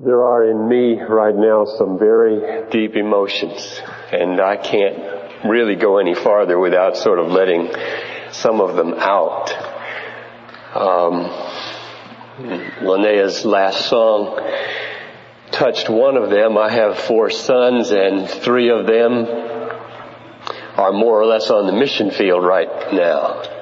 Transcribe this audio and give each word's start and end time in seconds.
There 0.00 0.24
are 0.24 0.50
in 0.50 0.68
me 0.68 1.00
right 1.00 1.36
now 1.36 1.66
some 1.66 2.00
very 2.00 2.68
deep 2.68 2.96
emotions, 2.96 3.80
and 4.10 4.40
I 4.40 4.56
can't 4.56 5.44
really 5.44 5.76
go 5.76 5.98
any 5.98 6.16
farther 6.16 6.58
without 6.58 6.96
sort 6.96 7.20
of 7.20 7.28
letting 7.28 7.72
some 8.32 8.60
of 8.60 8.74
them 8.74 8.94
out. 8.94 9.52
Um, 10.74 11.30
Linnea's 12.84 13.44
last 13.44 13.88
song 13.88 14.40
touched 15.52 15.88
one 15.88 16.16
of 16.16 16.28
them. 16.28 16.58
I 16.58 16.72
have 16.72 16.98
four 16.98 17.30
sons, 17.30 17.92
and 17.92 18.28
three 18.28 18.70
of 18.70 18.88
them 18.88 19.26
are 20.76 20.92
more 20.92 21.20
or 21.20 21.26
less 21.26 21.50
on 21.50 21.66
the 21.66 21.72
mission 21.72 22.10
field 22.10 22.44
right 22.44 22.92
now 22.92 23.53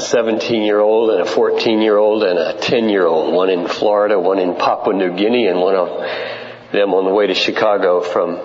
a 0.00 0.02
17 0.02 0.62
year 0.62 0.80
old 0.80 1.10
and 1.10 1.20
a 1.20 1.26
14 1.26 1.82
year 1.82 1.98
old 1.98 2.22
and 2.22 2.38
a 2.38 2.58
10 2.58 2.88
year 2.88 3.06
old, 3.06 3.34
one 3.34 3.50
in 3.50 3.68
Florida, 3.68 4.18
one 4.18 4.38
in 4.38 4.54
Papua 4.54 4.96
New 4.96 5.14
Guinea, 5.14 5.46
and 5.46 5.60
one 5.60 5.74
of 5.74 5.88
them 6.72 6.94
on 6.94 7.04
the 7.04 7.10
way 7.10 7.26
to 7.26 7.34
Chicago 7.34 8.00
from 8.00 8.40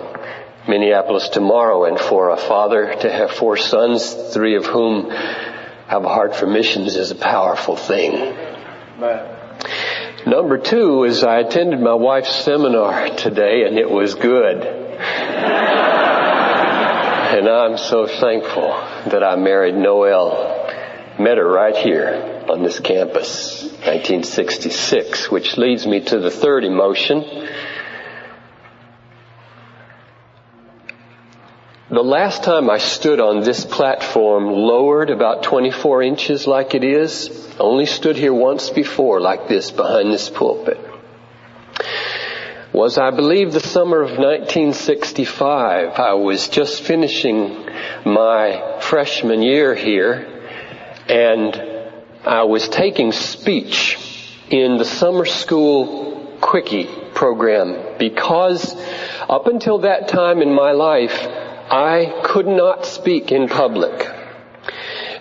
Minneapolis 0.68 1.30
tomorrow. 1.30 1.84
And 1.84 1.98
for 1.98 2.28
a 2.28 2.36
father 2.36 2.94
to 3.00 3.10
have 3.10 3.30
four 3.30 3.56
sons, 3.56 4.12
three 4.34 4.56
of 4.56 4.66
whom 4.66 5.08
have 5.08 6.04
a 6.04 6.08
heart 6.08 6.36
for 6.36 6.46
missions 6.46 6.94
is 6.94 7.10
a 7.10 7.14
powerful 7.14 7.76
thing. 7.76 8.36
Number 10.26 10.58
two 10.58 11.04
is 11.04 11.24
I 11.24 11.38
attended 11.38 11.80
my 11.80 11.94
wife's 11.94 12.34
seminar 12.44 13.08
today 13.16 13.64
and 13.66 13.78
it 13.78 13.90
was 13.90 14.14
good. 14.14 14.62
and 17.36 17.48
I'm 17.48 17.78
so 17.78 18.06
thankful 18.06 18.68
that 19.10 19.24
I 19.24 19.36
married 19.36 19.74
Noel 19.74 20.55
Met 21.18 21.38
her 21.38 21.48
right 21.48 21.74
here 21.74 22.44
on 22.46 22.62
this 22.62 22.78
campus, 22.78 23.62
1966, 23.62 25.30
which 25.30 25.56
leads 25.56 25.86
me 25.86 26.00
to 26.00 26.18
the 26.18 26.30
third 26.30 26.62
emotion. 26.62 27.24
The 31.88 32.02
last 32.02 32.44
time 32.44 32.68
I 32.68 32.76
stood 32.76 33.18
on 33.18 33.40
this 33.40 33.64
platform 33.64 34.44
lowered 34.44 35.08
about 35.08 35.42
24 35.42 36.02
inches 36.02 36.46
like 36.46 36.74
it 36.74 36.84
is, 36.84 37.48
only 37.58 37.86
stood 37.86 38.16
here 38.16 38.34
once 38.34 38.68
before 38.68 39.18
like 39.18 39.48
this 39.48 39.70
behind 39.70 40.12
this 40.12 40.28
pulpit, 40.28 40.78
was 42.74 42.98
I 42.98 43.10
believe 43.10 43.54
the 43.54 43.60
summer 43.60 44.02
of 44.02 44.18
1965. 44.18 45.92
I 45.98 46.12
was 46.12 46.48
just 46.48 46.82
finishing 46.82 47.66
my 48.04 48.80
freshman 48.80 49.40
year 49.40 49.74
here 49.74 50.35
and 51.08 51.54
I 52.24 52.42
was 52.42 52.68
taking 52.68 53.12
speech 53.12 53.98
in 54.50 54.78
the 54.78 54.84
summer 54.84 55.24
school 55.24 56.36
quickie 56.40 56.88
program 57.14 57.98
because 57.98 58.74
up 59.28 59.46
until 59.46 59.78
that 59.78 60.08
time 60.08 60.42
in 60.42 60.52
my 60.52 60.72
life, 60.72 61.16
I 61.70 62.20
could 62.24 62.46
not 62.46 62.86
speak 62.86 63.32
in 63.32 63.48
public. 63.48 64.08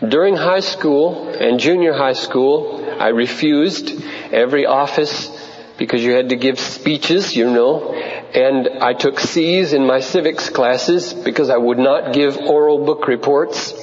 During 0.07 0.35
high 0.35 0.59
school 0.59 1.29
and 1.29 1.59
junior 1.59 1.93
high 1.93 2.13
school, 2.13 2.85
I 2.99 3.09
refused 3.09 4.03
every 4.31 4.65
office 4.65 5.29
because 5.77 6.03
you 6.03 6.11
had 6.11 6.29
to 6.29 6.35
give 6.35 6.59
speeches, 6.59 7.35
you 7.35 7.49
know, 7.49 7.93
and 7.93 8.67
I 8.81 8.93
took 8.93 9.19
C's 9.19 9.73
in 9.73 9.85
my 9.85 9.99
civics 9.99 10.49
classes 10.49 11.13
because 11.13 11.49
I 11.49 11.57
would 11.57 11.77
not 11.77 12.13
give 12.13 12.37
oral 12.37 12.85
book 12.85 13.07
reports. 13.07 13.73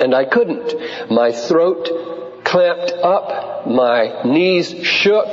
And 0.00 0.14
I 0.14 0.24
couldn't. 0.24 1.10
My 1.10 1.32
throat 1.32 2.42
clamped 2.44 2.92
up, 2.92 3.66
my 3.66 4.22
knees 4.24 4.74
shook, 4.84 5.28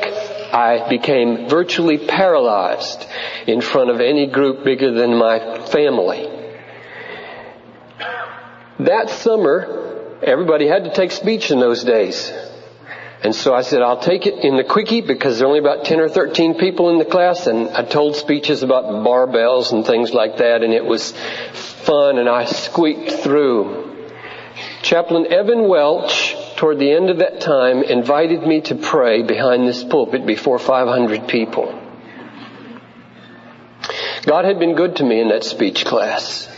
I 0.54 0.88
became 0.90 1.48
virtually 1.50 1.98
paralyzed 1.98 3.06
in 3.48 3.62
front 3.62 3.90
of 3.90 4.00
any 4.00 4.28
group 4.28 4.64
bigger 4.64 4.92
than 4.92 5.16
my 5.16 5.68
family. 5.68 6.28
That 8.80 9.10
summer, 9.10 10.20
everybody 10.24 10.68
had 10.68 10.86
to 10.86 10.94
take 10.94 11.12
speech 11.12 11.52
in 11.52 11.60
those 11.60 11.84
days. 11.84 12.32
And 13.22 13.36
so 13.36 13.54
I 13.54 13.64
said, 13.64 13.82
I'll 13.82 14.00
take 14.00 14.26
it 14.26 14.46
in 14.46 14.56
the 14.56 14.64
quickie 14.64 15.02
because 15.02 15.38
there 15.38 15.46
are 15.46 15.50
only 15.50 15.60
about 15.60 15.84
10 15.84 16.00
or 16.00 16.08
13 16.08 16.58
people 16.58 16.90
in 16.90 17.00
the 17.00 17.06
class 17.06 17.48
and 17.48 17.70
I 17.70 17.84
told 17.84 18.16
speeches 18.16 18.64
about 18.64 18.86
barbells 18.86 19.74
and 19.74 19.86
things 19.86 20.14
like 20.14 20.38
that 20.38 20.64
and 20.64 20.74
it 20.74 20.86
was 20.86 21.12
fun 21.52 22.18
and 22.18 22.30
I 22.30 22.46
squeaked 22.46 23.12
through. 23.12 23.89
Chaplain 24.82 25.32
Evan 25.32 25.68
Welch, 25.68 26.36
toward 26.56 26.80
the 26.80 26.92
end 26.92 27.10
of 27.10 27.18
that 27.18 27.42
time, 27.42 27.84
invited 27.84 28.44
me 28.44 28.62
to 28.62 28.76
pray 28.76 29.24
behind 29.24 29.68
this 29.68 29.84
pulpit 29.84 30.26
before 30.26 30.60
500 30.60 31.28
people. 31.28 31.68
God 34.26 34.46
had 34.46 34.60
been 34.60 34.76
good 34.76 34.98
to 34.98 35.04
me 35.04 35.20
in 35.22 35.30
that 35.30 35.44
speech 35.44 35.86
class. 35.86 36.50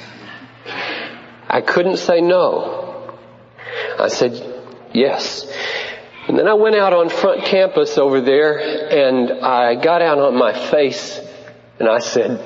I 1.47 1.61
couldn't 1.61 1.97
say 1.97 2.21
no. 2.21 3.17
I 3.99 4.07
said 4.07 4.33
yes. 4.93 5.45
And 6.27 6.37
then 6.37 6.47
I 6.47 6.53
went 6.53 6.75
out 6.75 6.93
on 6.93 7.09
front 7.09 7.45
campus 7.45 7.97
over 7.97 8.21
there 8.21 8.57
and 8.57 9.43
I 9.43 9.75
got 9.75 10.01
out 10.01 10.19
on 10.19 10.37
my 10.37 10.53
face 10.53 11.19
and 11.79 11.89
I 11.89 11.99
said, 11.99 12.37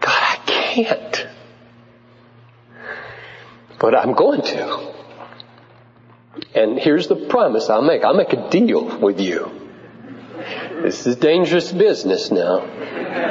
God, 0.00 0.22
I 0.22 0.36
can't. 0.46 1.26
But 3.78 3.94
I'm 3.96 4.14
going 4.14 4.42
to. 4.42 4.94
And 6.54 6.78
here's 6.78 7.08
the 7.08 7.16
promise 7.16 7.68
I'll 7.70 7.82
make. 7.82 8.04
I'll 8.04 8.14
make 8.14 8.32
a 8.32 8.50
deal 8.50 8.98
with 8.98 9.20
you. 9.20 9.50
This 10.82 11.06
is 11.06 11.16
dangerous 11.16 11.72
business 11.72 12.30
now, 12.30 12.60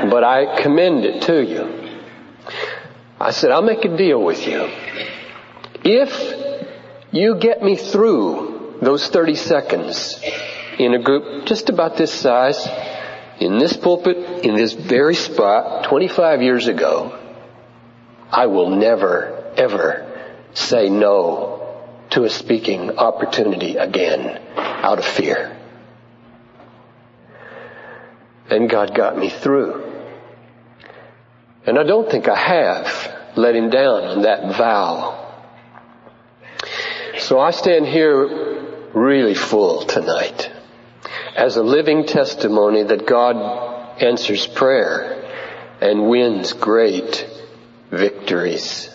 but 0.09 0.23
I 0.23 0.61
commend 0.61 1.05
it 1.05 1.21
to 1.23 1.43
you. 1.43 1.99
I 3.19 3.31
said, 3.31 3.51
I'll 3.51 3.61
make 3.61 3.85
a 3.85 3.95
deal 3.95 4.21
with 4.21 4.45
you. 4.45 4.69
If 5.83 6.11
you 7.11 7.35
get 7.35 7.63
me 7.63 7.77
through 7.77 8.77
those 8.81 9.07
30 9.07 9.35
seconds 9.35 10.21
in 10.77 10.93
a 10.93 10.99
group 10.99 11.45
just 11.45 11.69
about 11.69 11.97
this 11.97 12.11
size, 12.11 12.67
in 13.39 13.57
this 13.57 13.75
pulpit, 13.75 14.45
in 14.45 14.55
this 14.55 14.73
very 14.73 15.15
spot, 15.15 15.85
25 15.85 16.41
years 16.41 16.67
ago, 16.67 17.17
I 18.29 18.47
will 18.47 18.69
never, 18.71 19.53
ever 19.55 20.06
say 20.57 20.89
no 20.89 21.85
to 22.09 22.23
a 22.23 22.29
speaking 22.29 22.97
opportunity 22.97 23.77
again 23.77 24.41
out 24.57 24.97
of 24.97 25.05
fear. 25.05 25.55
And 28.49 28.69
God 28.69 28.95
got 28.95 29.17
me 29.17 29.29
through. 29.29 29.83
And 31.65 31.77
I 31.77 31.83
don't 31.83 32.09
think 32.09 32.27
I 32.27 32.35
have 32.35 33.37
let 33.37 33.55
him 33.55 33.69
down 33.69 34.03
on 34.03 34.21
that 34.23 34.57
vow. 34.57 35.25
So 37.19 37.39
I 37.39 37.51
stand 37.51 37.85
here 37.85 38.89
really 38.93 39.35
full 39.35 39.85
tonight 39.85 40.49
as 41.35 41.57
a 41.57 41.63
living 41.63 42.07
testimony 42.07 42.83
that 42.83 43.05
God 43.05 44.01
answers 44.01 44.47
prayer 44.47 45.23
and 45.81 46.09
wins 46.09 46.53
great 46.53 47.29
victories. 47.91 48.89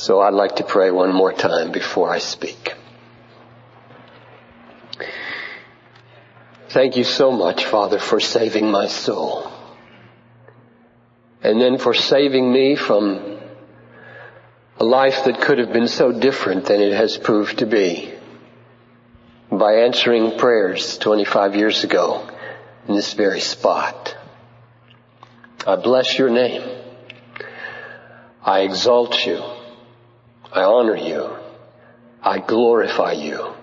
So 0.00 0.18
I'd 0.20 0.32
like 0.32 0.56
to 0.56 0.64
pray 0.64 0.90
one 0.90 1.12
more 1.12 1.30
time 1.30 1.72
before 1.72 2.08
I 2.08 2.20
speak. 2.20 2.72
Thank 6.70 6.96
you 6.96 7.04
so 7.04 7.30
much, 7.30 7.66
Father, 7.66 7.98
for 7.98 8.18
saving 8.18 8.70
my 8.70 8.86
soul. 8.86 9.52
And 11.42 11.60
then 11.60 11.76
for 11.76 11.92
saving 11.92 12.50
me 12.50 12.76
from 12.76 13.40
a 14.78 14.84
life 14.84 15.24
that 15.26 15.42
could 15.42 15.58
have 15.58 15.70
been 15.70 15.88
so 15.88 16.18
different 16.18 16.64
than 16.64 16.80
it 16.80 16.94
has 16.94 17.18
proved 17.18 17.58
to 17.58 17.66
be 17.66 18.10
by 19.52 19.80
answering 19.84 20.38
prayers 20.38 20.96
25 20.96 21.56
years 21.56 21.84
ago 21.84 22.26
in 22.88 22.94
this 22.94 23.12
very 23.12 23.40
spot. 23.40 24.16
I 25.66 25.76
bless 25.76 26.18
your 26.18 26.30
name. 26.30 26.62
I 28.42 28.60
exalt 28.60 29.26
you. 29.26 29.59
I 30.52 30.62
honor 30.64 30.96
you. 30.96 31.30
I 32.22 32.40
glorify 32.40 33.12
you. 33.12 33.54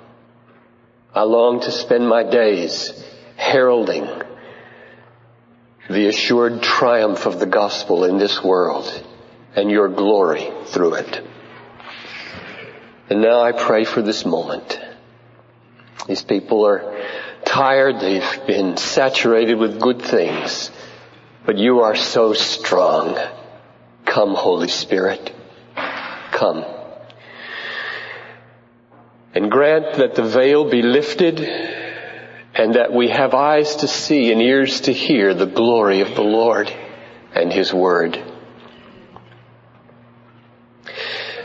I 1.14 1.24
long 1.24 1.60
to 1.62 1.72
spend 1.72 2.08
my 2.08 2.24
days 2.24 2.92
heralding 3.36 4.08
the 5.90 6.08
assured 6.08 6.62
triumph 6.62 7.26
of 7.26 7.40
the 7.40 7.46
gospel 7.46 8.04
in 8.04 8.18
this 8.18 8.44
world 8.44 9.04
and 9.56 9.70
your 9.70 9.90
glory 9.90 10.50
through 10.66 10.96
it. 10.96 11.28
And 13.10 13.22
now 13.22 13.42
I 13.42 13.52
pray 13.52 13.84
for 13.84 14.02
this 14.02 14.26
moment. 14.26 14.80
These 16.08 16.24
people 16.24 16.66
are 16.66 17.06
tired. 17.46 18.00
They've 18.00 18.48
been 18.48 18.78
saturated 18.78 19.56
with 19.56 19.80
good 19.80 20.02
things, 20.02 20.72
but 21.46 21.58
you 21.58 21.82
are 21.82 21.96
so 21.96 22.34
strong. 22.34 23.18
Come, 24.06 24.36
Holy 24.36 24.70
Spirit. 24.70 25.34
Come 26.32 26.77
and 29.38 29.52
grant 29.52 29.98
that 29.98 30.16
the 30.16 30.24
veil 30.24 30.68
be 30.68 30.82
lifted 30.82 31.40
and 32.56 32.74
that 32.74 32.92
we 32.92 33.10
have 33.10 33.36
eyes 33.36 33.76
to 33.76 33.88
see 33.88 34.32
and 34.32 34.42
ears 34.42 34.82
to 34.82 34.92
hear 34.92 35.36
the 35.36 35.46
glory 35.46 36.02
of 36.02 36.16
the 36.16 36.24
Lord 36.24 36.74
and 37.36 37.54
His 37.54 37.72
Word. 37.72 38.20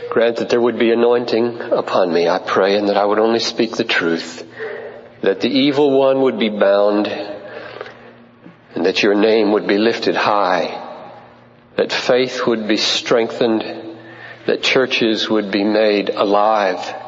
Grant 0.09 0.37
that 0.37 0.49
there 0.49 0.59
would 0.59 0.79
be 0.79 0.91
anointing 0.91 1.61
upon 1.61 2.11
me, 2.11 2.27
I 2.27 2.39
pray, 2.39 2.77
and 2.77 2.89
that 2.89 2.97
I 2.97 3.05
would 3.05 3.19
only 3.19 3.37
speak 3.37 3.75
the 3.75 3.83
truth, 3.83 4.43
that 5.21 5.41
the 5.41 5.49
evil 5.49 5.95
one 5.95 6.21
would 6.21 6.39
be 6.39 6.49
bound, 6.49 7.05
and 7.05 8.87
that 8.87 9.03
your 9.03 9.13
name 9.13 9.51
would 9.51 9.67
be 9.67 9.77
lifted 9.77 10.15
high, 10.15 11.13
that 11.77 11.93
faith 11.93 12.47
would 12.47 12.67
be 12.67 12.77
strengthened, 12.77 13.61
that 14.47 14.63
churches 14.63 15.29
would 15.29 15.51
be 15.51 15.63
made 15.63 16.09
alive, 16.09 17.02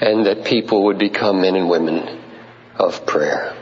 and 0.00 0.26
that 0.26 0.44
people 0.44 0.84
would 0.84 0.98
become 0.98 1.40
men 1.40 1.56
and 1.56 1.68
women 1.68 2.20
of 2.76 3.06
prayer. 3.06 3.56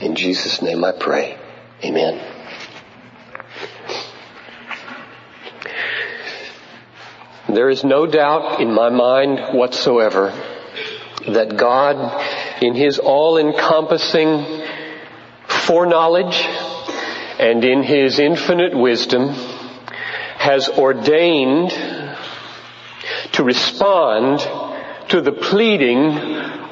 In 0.00 0.14
Jesus' 0.14 0.60
name 0.62 0.84
I 0.84 0.92
pray. 0.92 1.38
Amen. 1.84 2.20
There 7.48 7.68
is 7.68 7.84
no 7.84 8.06
doubt 8.06 8.60
in 8.60 8.72
my 8.72 8.90
mind 8.90 9.56
whatsoever 9.56 10.32
that 11.28 11.56
God, 11.56 12.62
in 12.62 12.74
His 12.74 12.98
all-encompassing 12.98 14.64
foreknowledge 15.46 16.36
and 17.38 17.64
in 17.64 17.82
His 17.82 18.18
infinite 18.18 18.76
wisdom, 18.76 19.28
has 20.38 20.68
ordained 20.68 21.70
to 23.32 23.44
respond 23.44 24.40
to 25.14 25.20
the 25.20 25.30
pleading 25.30 26.10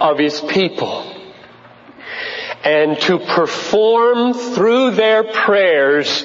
of 0.00 0.18
His 0.18 0.40
people 0.40 1.08
and 2.64 2.98
to 3.02 3.20
perform 3.20 4.34
through 4.34 4.90
their 4.90 5.22
prayers 5.22 6.24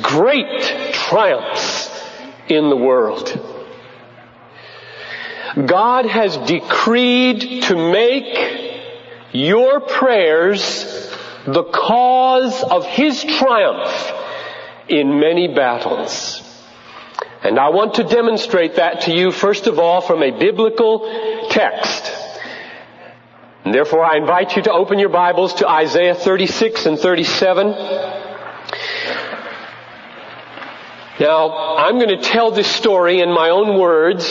great 0.00 0.94
triumphs 0.94 1.90
in 2.48 2.70
the 2.70 2.76
world. 2.76 3.28
God 5.66 6.06
has 6.06 6.38
decreed 6.38 7.64
to 7.64 7.92
make 7.92 9.04
your 9.32 9.80
prayers 9.80 11.12
the 11.44 11.64
cause 11.64 12.62
of 12.62 12.86
His 12.86 13.22
triumph 13.22 14.12
in 14.88 15.20
many 15.20 15.54
battles. 15.54 16.47
And 17.42 17.58
I 17.58 17.68
want 17.68 17.94
to 17.94 18.04
demonstrate 18.04 18.76
that 18.76 19.02
to 19.02 19.12
you 19.12 19.30
first 19.30 19.66
of 19.66 19.78
all 19.78 20.00
from 20.00 20.22
a 20.22 20.30
biblical 20.30 21.46
text. 21.50 22.12
And 23.64 23.72
therefore 23.74 24.04
I 24.04 24.16
invite 24.16 24.56
you 24.56 24.62
to 24.62 24.72
open 24.72 24.98
your 24.98 25.08
Bibles 25.08 25.54
to 25.54 25.68
Isaiah 25.68 26.14
36 26.14 26.86
and 26.86 26.98
37. 26.98 27.66
Now, 31.20 31.76
I'm 31.76 31.96
going 31.96 32.16
to 32.16 32.22
tell 32.22 32.52
this 32.52 32.68
story 32.68 33.20
in 33.20 33.32
my 33.32 33.50
own 33.50 33.78
words 33.78 34.24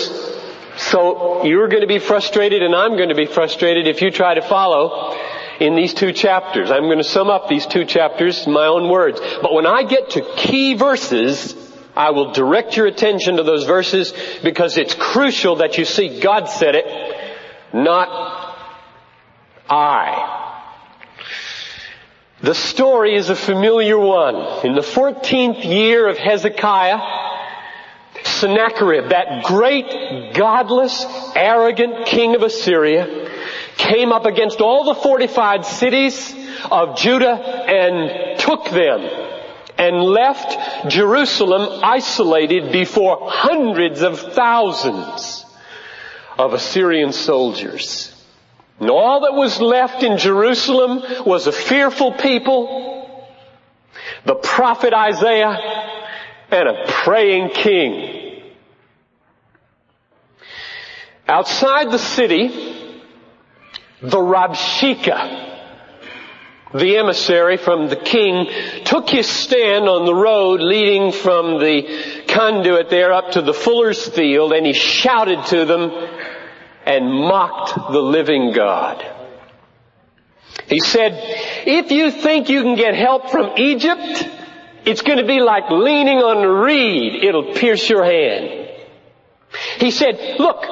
so 0.78 1.44
you're 1.44 1.68
going 1.68 1.82
to 1.82 1.88
be 1.88 2.00
frustrated 2.00 2.62
and 2.62 2.74
I'm 2.74 2.98
going 2.98 3.10
to 3.10 3.16
be 3.16 3.26
frustrated 3.26 3.88
if 3.88 4.02
you 4.02 4.12
try 4.12 4.36
to 4.36 4.42
follow 4.42 5.18
in 5.60 5.76
these 5.76 5.94
two 5.94 6.14
chapters. 6.14 6.72
I'm 6.72 6.84
going 6.84 7.00
to 7.00 7.04
sum 7.04 7.30
up 7.30 7.50
these 7.50 7.66
two 7.66 7.84
chapters 7.84 8.46
in 8.46 8.54
my 8.54 8.68
own 8.68 8.90
words. 8.90 9.20
But 9.42 9.54
when 9.54 9.66
I 9.66 9.84
get 9.84 10.12
to 10.12 10.22
key 10.36 10.76
verses, 10.76 11.67
I 11.98 12.12
will 12.12 12.32
direct 12.32 12.78
your 12.78 12.86
attention 12.86 13.38
to 13.38 13.44
those 13.44 13.64
verses 13.64 14.14
because 14.44 14.78
it's 14.78 14.94
crucial 14.94 15.56
that 15.58 15.80
you 15.80 15.86
see 15.86 16.20
God 16.20 16.46
said 16.46 16.76
it, 16.76 16.86
not 17.74 18.08
I. 19.68 20.36
The 22.44 22.54
story 22.54 23.16
is 23.16 23.30
a 23.30 23.36
familiar 23.36 23.98
one. 23.98 24.36
In 24.64 24.76
the 24.76 24.82
14th 24.82 25.66
year 25.66 26.08
of 26.08 26.20
Hezekiah, 26.20 27.00
Sennacherib, 28.24 29.10
that 29.10 29.46
great, 29.46 30.36
godless, 30.36 31.04
arrogant 31.36 32.06
king 32.06 32.36
of 32.36 32.44
Assyria, 32.44 33.28
came 33.78 34.12
up 34.12 34.28
against 34.28 34.62
all 34.62 34.84
the 34.84 35.02
fortified 35.02 35.66
cities 35.66 36.32
of 36.70 36.96
Judah 36.96 37.34
and 37.34 38.40
took 38.40 38.70
them 38.70 39.37
and 39.78 40.02
left 40.02 40.90
Jerusalem 40.90 41.82
isolated 41.84 42.72
before 42.72 43.30
hundreds 43.32 44.02
of 44.02 44.20
thousands 44.34 45.46
of 46.38 46.54
Assyrian 46.54 47.12
soldiers. 47.12 48.14
And 48.80 48.90
all 48.90 49.22
that 49.22 49.34
was 49.34 49.60
left 49.60 50.04
in 50.04 50.18
Jerusalem 50.18 51.26
was 51.26 51.48
a 51.48 51.52
fearful 51.52 52.14
people, 52.14 53.28
the 54.26 54.36
prophet 54.36 54.94
Isaiah, 54.94 55.58
and 56.52 56.70
a 56.70 56.86
praying 56.88 57.50
king. 57.50 58.44
Outside 61.28 61.92
the 61.92 62.00
city, 62.00 62.48
the 64.02 64.18
Rabshakeh, 64.18 65.57
the 66.74 66.98
emissary 66.98 67.58
from 67.58 67.88
the 67.88 67.96
king, 67.96 68.48
took 68.84 69.10
his 69.10 69.28
stand 69.28 69.88
on 69.88 70.06
the 70.06 70.16
road 70.16 70.62
leading 70.62 71.12
from 71.12 71.60
the 71.60 72.24
conduit 72.28 72.90
there 72.90 73.14
up 73.14 73.32
to 73.32 73.42
the 73.42 73.54
fuller's 73.54 74.08
field 74.08 74.54
and 74.54 74.66
he 74.66 74.74
shouted 74.74 75.46
to 75.46 75.66
them 75.66 75.92
and 76.86 77.12
mocked 77.12 77.92
the 77.92 78.02
living 78.02 78.52
God. 78.54 79.06
He 80.68 80.80
said, 80.80 81.14
if 81.66 81.92
you 81.92 82.12
think 82.12 82.50
you 82.50 82.62
can 82.62 82.76
get 82.76 82.96
help 82.96 83.30
from 83.30 83.58
Egypt, 83.58 84.28
it's 84.86 85.02
going 85.02 85.20
to 85.20 85.26
be 85.26 85.40
like 85.40 85.70
leaning 85.70 86.18
on 86.18 86.44
a 86.44 86.52
reed. 86.52 87.24
It'll 87.24 87.54
pierce 87.54 87.90
your 87.90 88.04
hand. 88.04 88.70
He 89.80 89.92
said, 89.92 90.40
look, 90.40 90.66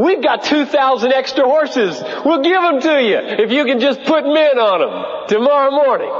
We've 0.00 0.22
got 0.22 0.44
2,000 0.44 1.12
extra 1.12 1.44
horses. 1.44 2.02
We'll 2.24 2.42
give 2.42 2.62
them 2.62 2.80
to 2.80 3.02
you 3.02 3.18
if 3.44 3.52
you 3.52 3.66
can 3.66 3.80
just 3.80 4.02
put 4.04 4.24
men 4.24 4.58
on 4.58 4.80
them 4.80 5.28
tomorrow 5.28 5.70
morning. 5.70 6.10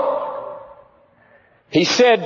He 1.70 1.84
said, 1.84 2.20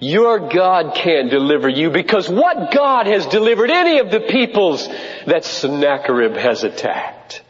your 0.00 0.48
God 0.48 0.96
can't 0.96 1.30
deliver 1.30 1.68
you 1.68 1.90
because 1.90 2.28
what 2.28 2.72
God 2.72 3.06
has 3.06 3.26
delivered 3.26 3.70
any 3.70 4.00
of 4.00 4.10
the 4.10 4.18
peoples 4.18 4.88
that 5.26 5.44
Sennacherib 5.44 6.34
has 6.34 6.64
attacked? 6.64 7.44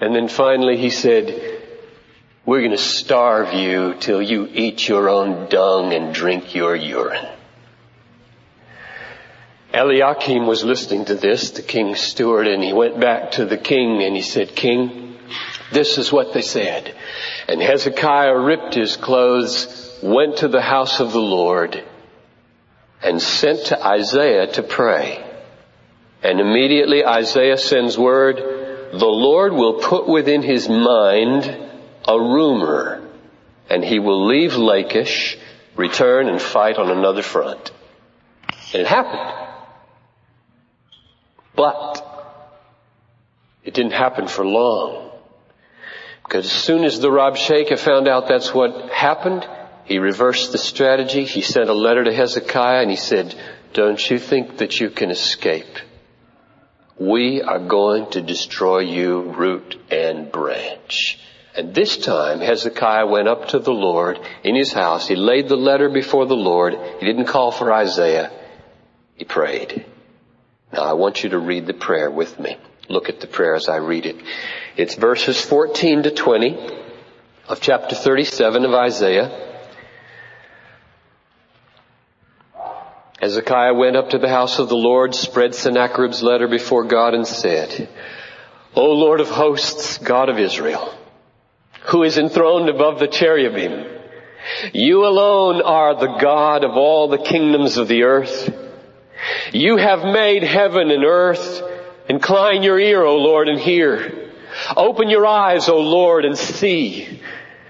And 0.00 0.14
then 0.14 0.28
finally 0.28 0.76
he 0.76 0.90
said, 0.90 1.60
we're 2.46 2.60
going 2.60 2.70
to 2.70 2.78
starve 2.78 3.54
you 3.54 3.94
till 3.94 4.22
you 4.22 4.48
eat 4.52 4.86
your 4.86 5.08
own 5.08 5.48
dung 5.48 5.92
and 5.92 6.14
drink 6.14 6.54
your 6.54 6.76
urine. 6.76 7.26
Eliakim 9.72 10.46
was 10.46 10.64
listening 10.64 11.04
to 11.04 11.14
this, 11.14 11.52
the 11.52 11.62
king's 11.62 12.00
steward, 12.00 12.48
and 12.48 12.62
he 12.62 12.72
went 12.72 12.98
back 12.98 13.32
to 13.32 13.44
the 13.44 13.58
king 13.58 14.02
and 14.02 14.16
he 14.16 14.22
said, 14.22 14.56
King, 14.56 15.16
this 15.72 15.96
is 15.96 16.10
what 16.12 16.32
they 16.32 16.42
said. 16.42 16.92
And 17.48 17.62
Hezekiah 17.62 18.36
ripped 18.36 18.74
his 18.74 18.96
clothes, 18.96 19.98
went 20.02 20.38
to 20.38 20.48
the 20.48 20.60
house 20.60 20.98
of 20.98 21.12
the 21.12 21.20
Lord, 21.20 21.84
and 23.02 23.22
sent 23.22 23.66
to 23.66 23.86
Isaiah 23.86 24.48
to 24.54 24.62
pray. 24.64 25.24
And 26.22 26.40
immediately 26.40 27.04
Isaiah 27.04 27.56
sends 27.56 27.96
word, 27.96 28.36
the 28.36 29.06
Lord 29.06 29.52
will 29.52 29.80
put 29.80 30.08
within 30.08 30.42
his 30.42 30.68
mind 30.68 31.44
a 32.08 32.18
rumor, 32.18 33.08
and 33.68 33.84
he 33.84 34.00
will 34.00 34.26
leave 34.26 34.56
Lachish, 34.56 35.38
return 35.76 36.28
and 36.28 36.42
fight 36.42 36.76
on 36.76 36.90
another 36.90 37.22
front. 37.22 37.70
And 38.72 38.82
it 38.82 38.88
happened. 38.88 39.49
But 41.54 42.06
it 43.64 43.74
didn't 43.74 43.92
happen 43.92 44.28
for 44.28 44.44
long. 44.44 45.10
Because 46.24 46.46
as 46.46 46.52
soon 46.52 46.84
as 46.84 47.00
the 47.00 47.10
Rabshakeh 47.10 47.78
found 47.78 48.08
out 48.08 48.28
that's 48.28 48.54
what 48.54 48.90
happened, 48.90 49.46
he 49.84 49.98
reversed 49.98 50.52
the 50.52 50.58
strategy. 50.58 51.24
He 51.24 51.42
sent 51.42 51.68
a 51.68 51.74
letter 51.74 52.04
to 52.04 52.14
Hezekiah 52.14 52.82
and 52.82 52.90
he 52.90 52.96
said, 52.96 53.34
don't 53.72 54.10
you 54.10 54.18
think 54.18 54.58
that 54.58 54.80
you 54.80 54.90
can 54.90 55.10
escape? 55.10 55.78
We 56.98 57.42
are 57.42 57.58
going 57.58 58.10
to 58.12 58.20
destroy 58.20 58.80
you 58.80 59.22
root 59.22 59.76
and 59.90 60.30
branch. 60.30 61.18
And 61.56 61.74
this 61.74 61.96
time 61.96 62.40
Hezekiah 62.40 63.06
went 63.06 63.26
up 63.26 63.48
to 63.48 63.58
the 63.58 63.72
Lord 63.72 64.20
in 64.44 64.54
his 64.54 64.72
house. 64.72 65.08
He 65.08 65.16
laid 65.16 65.48
the 65.48 65.56
letter 65.56 65.88
before 65.88 66.26
the 66.26 66.36
Lord. 66.36 66.74
He 67.00 67.06
didn't 67.06 67.26
call 67.26 67.50
for 67.50 67.72
Isaiah. 67.72 68.30
He 69.16 69.24
prayed. 69.24 69.86
Now 70.72 70.82
I 70.82 70.92
want 70.92 71.24
you 71.24 71.30
to 71.30 71.38
read 71.38 71.66
the 71.66 71.74
prayer 71.74 72.10
with 72.10 72.38
me. 72.38 72.56
Look 72.88 73.08
at 73.08 73.20
the 73.20 73.26
prayer 73.26 73.54
as 73.54 73.68
I 73.68 73.76
read 73.76 74.06
it. 74.06 74.16
It's 74.76 74.94
verses 74.94 75.40
14 75.40 76.04
to 76.04 76.10
20 76.10 76.70
of 77.48 77.60
chapter 77.60 77.94
37 77.94 78.64
of 78.64 78.74
Isaiah. 78.74 79.48
Hezekiah 83.20 83.74
went 83.74 83.96
up 83.96 84.10
to 84.10 84.18
the 84.18 84.28
house 84.28 84.58
of 84.58 84.68
the 84.68 84.76
Lord, 84.76 85.14
spread 85.14 85.54
Sennacherib's 85.54 86.22
letter 86.22 86.48
before 86.48 86.84
God 86.84 87.14
and 87.14 87.26
said, 87.26 87.88
O 88.74 88.86
Lord 88.92 89.20
of 89.20 89.28
hosts, 89.28 89.98
God 89.98 90.28
of 90.28 90.38
Israel, 90.38 90.94
who 91.88 92.02
is 92.02 92.16
enthroned 92.16 92.68
above 92.68 92.98
the 92.98 93.08
cherubim. 93.08 93.84
You 94.72 95.04
alone 95.04 95.60
are 95.60 95.94
the 95.94 96.18
God 96.18 96.64
of 96.64 96.72
all 96.72 97.08
the 97.08 97.18
kingdoms 97.18 97.76
of 97.76 97.88
the 97.88 98.04
earth. 98.04 98.48
You 99.52 99.76
have 99.76 100.04
made 100.04 100.42
heaven 100.42 100.90
and 100.90 101.04
earth. 101.04 101.62
Incline 102.08 102.62
your 102.62 102.78
ear, 102.78 103.02
O 103.02 103.16
Lord, 103.16 103.48
and 103.48 103.58
hear. 103.58 104.30
Open 104.76 105.08
your 105.08 105.26
eyes, 105.26 105.68
O 105.68 105.78
Lord, 105.78 106.24
and 106.24 106.36
see. 106.36 107.20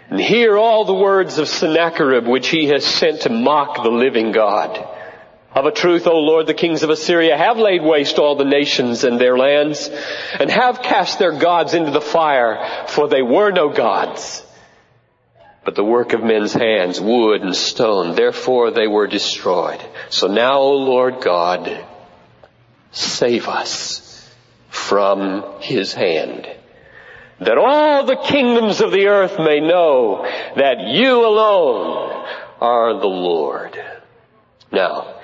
And 0.09 0.19
hear 0.19 0.57
all 0.57 0.85
the 0.85 0.95
words 0.95 1.38
of 1.38 1.49
Sennacherib 1.49 2.26
which 2.26 2.49
he 2.49 2.66
has 2.69 2.85
sent 2.85 3.23
to 3.23 3.30
mock 3.30 3.83
the 3.83 3.90
living 3.90 4.33
God. 4.33 4.78
Of 5.52 5.66
a 5.66 5.73
truth, 5.73 6.07
O 6.07 6.16
Lord, 6.16 6.47
the 6.47 6.54
kings 6.54 6.85
of 6.85 6.90
Assyria 6.90 7.37
have 7.37 7.59
laid 7.59 7.83
waste 7.83 8.19
all 8.19 8.37
the 8.37 8.45
nations 8.45 9.02
and 9.02 9.21
their 9.21 9.37
lands, 9.37 9.90
and 10.38 10.49
have 10.49 10.83
cast 10.83 11.19
their 11.19 11.38
gods 11.38 11.75
into 11.75 11.90
the 11.90 12.00
fire, 12.00 12.87
for 12.88 13.09
they 13.09 13.23
were 13.23 13.50
no 13.50 13.69
gods, 13.69 14.47
but 15.64 15.75
the 15.75 15.85
work 15.85 16.12
of 16.12 16.23
men's 16.23 16.52
hands, 16.52 17.00
wood 17.00 17.43
and 17.43 17.55
stone. 17.55 18.14
Therefore 18.14 18.71
they 18.71 18.87
were 18.87 19.07
destroyed. 19.07 19.81
So 20.09 20.26
now, 20.26 20.59
O 20.59 20.76
Lord 20.76 21.21
God, 21.21 21.85
save 22.93 23.49
us 23.49 24.07
from 24.69 25.61
his 25.61 25.93
hand 25.93 26.49
that 27.40 27.57
all 27.57 28.05
the 28.05 28.17
kingdoms 28.17 28.81
of 28.81 28.93
the 28.93 29.07
earth 29.07 29.38
may 29.38 29.61
know 29.61 30.25
that 30.57 30.88
you 30.88 31.26
alone 31.26 32.26
are 32.61 33.00
the 33.00 33.07
Lord. 33.07 33.83
Now, 34.71 35.14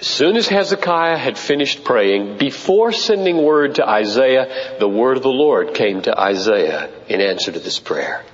as 0.00 0.06
soon 0.06 0.36
as 0.36 0.48
Hezekiah 0.48 1.16
had 1.16 1.38
finished 1.38 1.84
praying, 1.84 2.38
before 2.38 2.90
sending 2.90 3.44
word 3.44 3.76
to 3.76 3.88
Isaiah, 3.88 4.76
the 4.80 4.88
word 4.88 5.18
of 5.18 5.22
the 5.22 5.28
Lord 5.28 5.74
came 5.74 6.02
to 6.02 6.18
Isaiah 6.18 6.90
in 7.06 7.20
answer 7.20 7.52
to 7.52 7.60
this 7.60 7.78
prayer. 7.78 8.24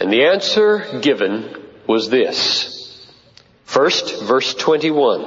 And 0.00 0.12
the 0.12 0.24
answer 0.24 1.00
given 1.00 1.62
was 1.86 2.10
this. 2.10 3.06
First, 3.64 4.22
verse 4.22 4.54
21. 4.54 5.22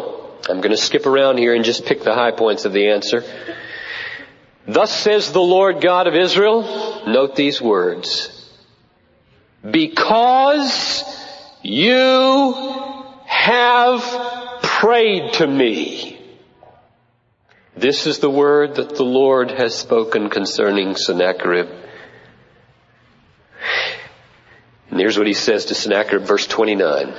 I'm 0.50 0.62
going 0.62 0.72
to 0.72 0.78
skip 0.78 1.06
around 1.06 1.38
here 1.38 1.54
and 1.54 1.66
just 1.66 1.86
pick 1.86 2.04
the 2.04 2.14
high 2.14 2.32
points 2.32 2.66
of 2.66 2.74
the 2.74 2.90
answer. 2.90 3.24
Thus 4.68 4.92
says 4.94 5.32
the 5.32 5.40
Lord 5.40 5.82
God 5.82 6.08
of 6.08 6.16
Israel, 6.16 7.04
note 7.08 7.36
these 7.36 7.62
words, 7.62 8.52
because 9.70 11.04
you 11.62 12.54
have 13.26 14.62
prayed 14.62 15.34
to 15.34 15.48
me. 15.48 16.20
This 17.76 18.08
is 18.08 18.20
the 18.20 18.30
word 18.30 18.76
that 18.76 18.96
the 18.96 19.04
Lord 19.04 19.52
has 19.52 19.78
spoken 19.78 20.30
concerning 20.30 20.96
Sennacherib. 20.96 21.68
And 24.90 25.00
here's 25.00 25.18
what 25.18 25.28
he 25.28 25.34
says 25.34 25.66
to 25.66 25.76
Sennacherib, 25.76 26.24
verse 26.24 26.48
29. 26.48 27.14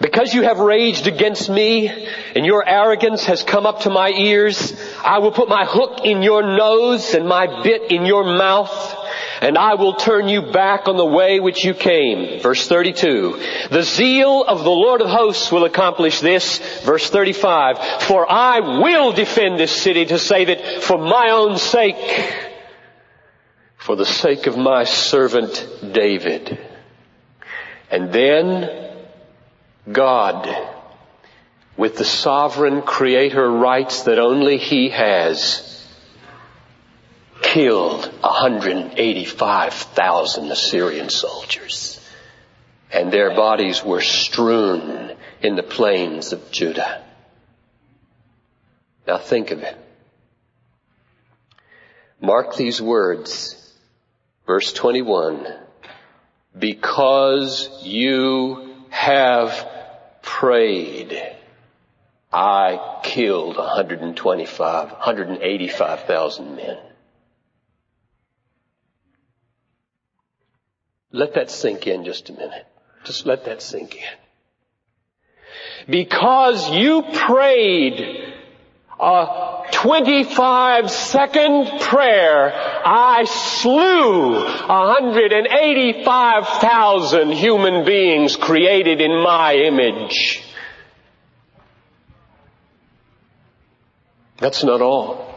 Because 0.00 0.34
you 0.34 0.42
have 0.42 0.58
raged 0.58 1.06
against 1.06 1.48
me 1.48 1.88
and 1.88 2.44
your 2.44 2.66
arrogance 2.66 3.24
has 3.24 3.42
come 3.42 3.66
up 3.66 3.80
to 3.80 3.90
my 3.90 4.10
ears, 4.10 4.78
I 5.04 5.18
will 5.18 5.32
put 5.32 5.48
my 5.48 5.64
hook 5.64 6.04
in 6.04 6.22
your 6.22 6.42
nose 6.42 7.14
and 7.14 7.26
my 7.26 7.62
bit 7.62 7.90
in 7.90 8.04
your 8.04 8.24
mouth 8.24 8.96
and 9.40 9.56
I 9.56 9.74
will 9.74 9.94
turn 9.94 10.28
you 10.28 10.42
back 10.52 10.88
on 10.88 10.96
the 10.96 11.06
way 11.06 11.40
which 11.40 11.64
you 11.64 11.74
came. 11.74 12.40
Verse 12.40 12.66
32. 12.66 13.40
The 13.70 13.82
zeal 13.82 14.44
of 14.44 14.64
the 14.64 14.70
Lord 14.70 15.00
of 15.00 15.08
hosts 15.08 15.52
will 15.52 15.64
accomplish 15.64 16.20
this. 16.20 16.58
Verse 16.82 17.08
35. 17.08 18.02
For 18.02 18.30
I 18.30 18.80
will 18.80 19.12
defend 19.12 19.58
this 19.58 19.72
city 19.72 20.06
to 20.06 20.18
save 20.18 20.48
it 20.48 20.82
for 20.82 20.98
my 20.98 21.30
own 21.30 21.58
sake. 21.58 21.96
For 23.78 23.96
the 23.96 24.04
sake 24.04 24.46
of 24.46 24.58
my 24.58 24.84
servant 24.84 25.66
David. 25.92 26.58
And 27.90 28.12
then 28.12 28.68
God, 29.90 30.46
with 31.76 31.96
the 31.96 32.04
sovereign 32.04 32.82
creator 32.82 33.50
rights 33.50 34.02
that 34.02 34.18
only 34.18 34.58
He 34.58 34.90
has, 34.90 35.64
killed 37.40 38.04
185,000 38.20 40.50
Assyrian 40.50 41.08
soldiers. 41.08 41.98
And 42.92 43.10
their 43.12 43.34
bodies 43.34 43.82
were 43.82 44.02
strewn 44.02 45.16
in 45.40 45.56
the 45.56 45.62
plains 45.62 46.32
of 46.32 46.50
Judah. 46.50 47.04
Now 49.06 49.18
think 49.18 49.52
of 49.52 49.62
it. 49.62 49.76
Mark 52.20 52.56
these 52.56 52.82
words. 52.82 53.54
Verse 54.48 54.72
21. 54.72 55.46
Because 56.58 57.68
you 57.84 58.74
have 58.88 59.68
prayed, 60.22 61.22
I 62.32 63.00
killed 63.04 63.58
125, 63.58 64.90
185,000 64.90 66.56
men. 66.56 66.78
Let 71.12 71.34
that 71.34 71.50
sink 71.50 71.86
in 71.86 72.06
just 72.06 72.30
a 72.30 72.32
minute. 72.32 72.66
Just 73.04 73.26
let 73.26 73.44
that 73.44 73.60
sink 73.60 73.96
in. 73.96 74.02
Because 75.90 76.70
you 76.70 77.02
prayed 77.02 78.27
a 79.00 79.64
25 79.70 80.90
second 80.90 81.80
prayer, 81.80 82.52
I 82.84 83.24
slew 83.24 84.34
185,000 84.34 87.32
human 87.32 87.84
beings 87.84 88.36
created 88.36 89.00
in 89.00 89.22
my 89.22 89.54
image. 89.54 90.42
That's 94.38 94.64
not 94.64 94.80
all. 94.80 95.28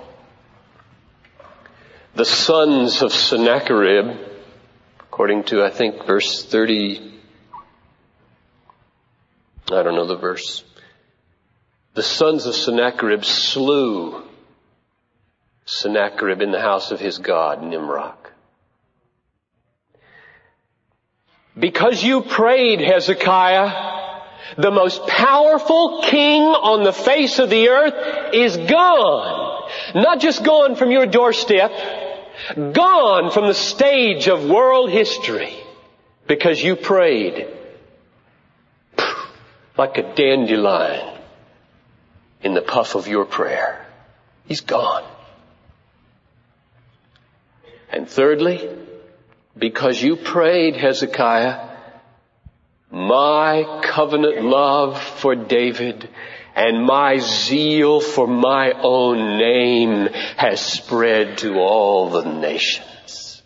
The 2.13 2.25
sons 2.25 3.01
of 3.01 3.13
Sennacherib, 3.13 4.18
according 5.00 5.46
to, 5.46 5.63
I 5.63 5.70
think, 5.70 6.06
verse 6.06 6.46
30, 6.46 7.20
I 9.72 9.84
don't 9.84 9.96
know 9.96 10.06
the 10.06 10.18
verse. 10.18 10.65
The 11.94 12.04
sons 12.04 12.46
of 12.46 12.56
Sennacherib 12.56 13.26
slew 13.26 14.24
Sennacherib 15.66 16.42
in 16.42 16.52
the 16.52 16.60
house 16.60 16.92
of 16.92 17.00
his 17.00 17.18
god, 17.18 17.64
Nimrod. 17.64 18.18
Because 21.58 22.04
you 22.04 22.22
prayed, 22.22 22.80
Hezekiah, 22.80 24.22
the 24.58 24.72
most 24.72 25.06
powerful 25.08 26.02
king 26.04 26.44
on 26.44 26.84
the 26.84 26.94
face 26.94 27.40
of 27.40 27.50
the 27.50 27.70
earth 27.70 28.34
is 28.34 28.58
gone. 28.58 29.70
Not 29.96 30.20
just 30.20 30.44
gone 30.44 30.76
from 30.76 30.92
your 30.92 31.06
doorstep, 31.06 31.72
gone 32.56 33.32
from 33.32 33.48
the 33.48 33.54
stage 33.54 34.28
of 34.28 34.50
world 34.50 34.90
history 34.90 35.56
because 36.28 36.62
you 36.62 36.76
prayed 36.76 37.48
like 39.78 39.98
a 39.98 40.16
dandelion 40.16 41.21
in 42.44 42.54
the 42.54 42.62
puff 42.62 42.96
of 42.96 43.08
your 43.08 43.26
prayer. 43.26 43.86
He's 44.46 44.62
gone. 44.62 45.04
And 47.92 48.10
thirdly, 48.10 48.70
because 49.58 50.02
you 50.02 50.16
prayed, 50.16 50.76
Hezekiah, 50.76 51.70
my 52.90 53.82
covenant 53.84 54.44
love 54.44 55.02
for 55.02 55.36
David 55.36 56.10
and 56.56 56.86
my 56.86 57.18
zeal 57.18 58.02
for 58.02 58.28
my 58.28 58.74
own 58.74 59.38
name 59.38 60.08
has 60.38 60.60
spread 60.60 61.38
to 61.40 61.56
all 61.56 62.10
the 62.10 62.24
nations. 62.24 63.42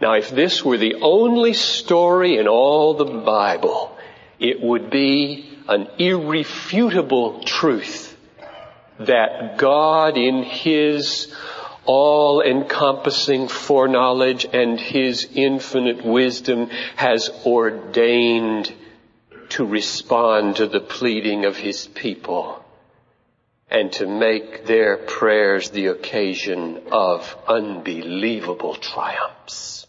Now 0.00 0.14
if 0.14 0.30
this 0.30 0.64
were 0.64 0.78
the 0.78 0.96
only 1.00 1.54
story 1.54 2.36
in 2.36 2.48
all 2.48 2.94
the 2.94 3.04
Bible, 3.04 3.96
it 4.38 4.60
would 4.60 4.90
be 4.90 5.51
an 5.68 5.88
irrefutable 5.98 7.42
truth 7.44 8.16
that 8.98 9.58
God 9.58 10.16
in 10.16 10.42
His 10.42 11.32
all-encompassing 11.84 13.48
foreknowledge 13.48 14.44
and 14.44 14.78
His 14.78 15.28
infinite 15.34 16.04
wisdom 16.04 16.68
has 16.96 17.30
ordained 17.44 18.72
to 19.50 19.66
respond 19.66 20.56
to 20.56 20.66
the 20.66 20.80
pleading 20.80 21.44
of 21.44 21.56
His 21.56 21.86
people 21.86 22.64
and 23.70 23.90
to 23.92 24.06
make 24.06 24.66
their 24.66 24.98
prayers 24.98 25.70
the 25.70 25.86
occasion 25.86 26.82
of 26.90 27.36
unbelievable 27.48 28.74
triumphs. 28.74 29.86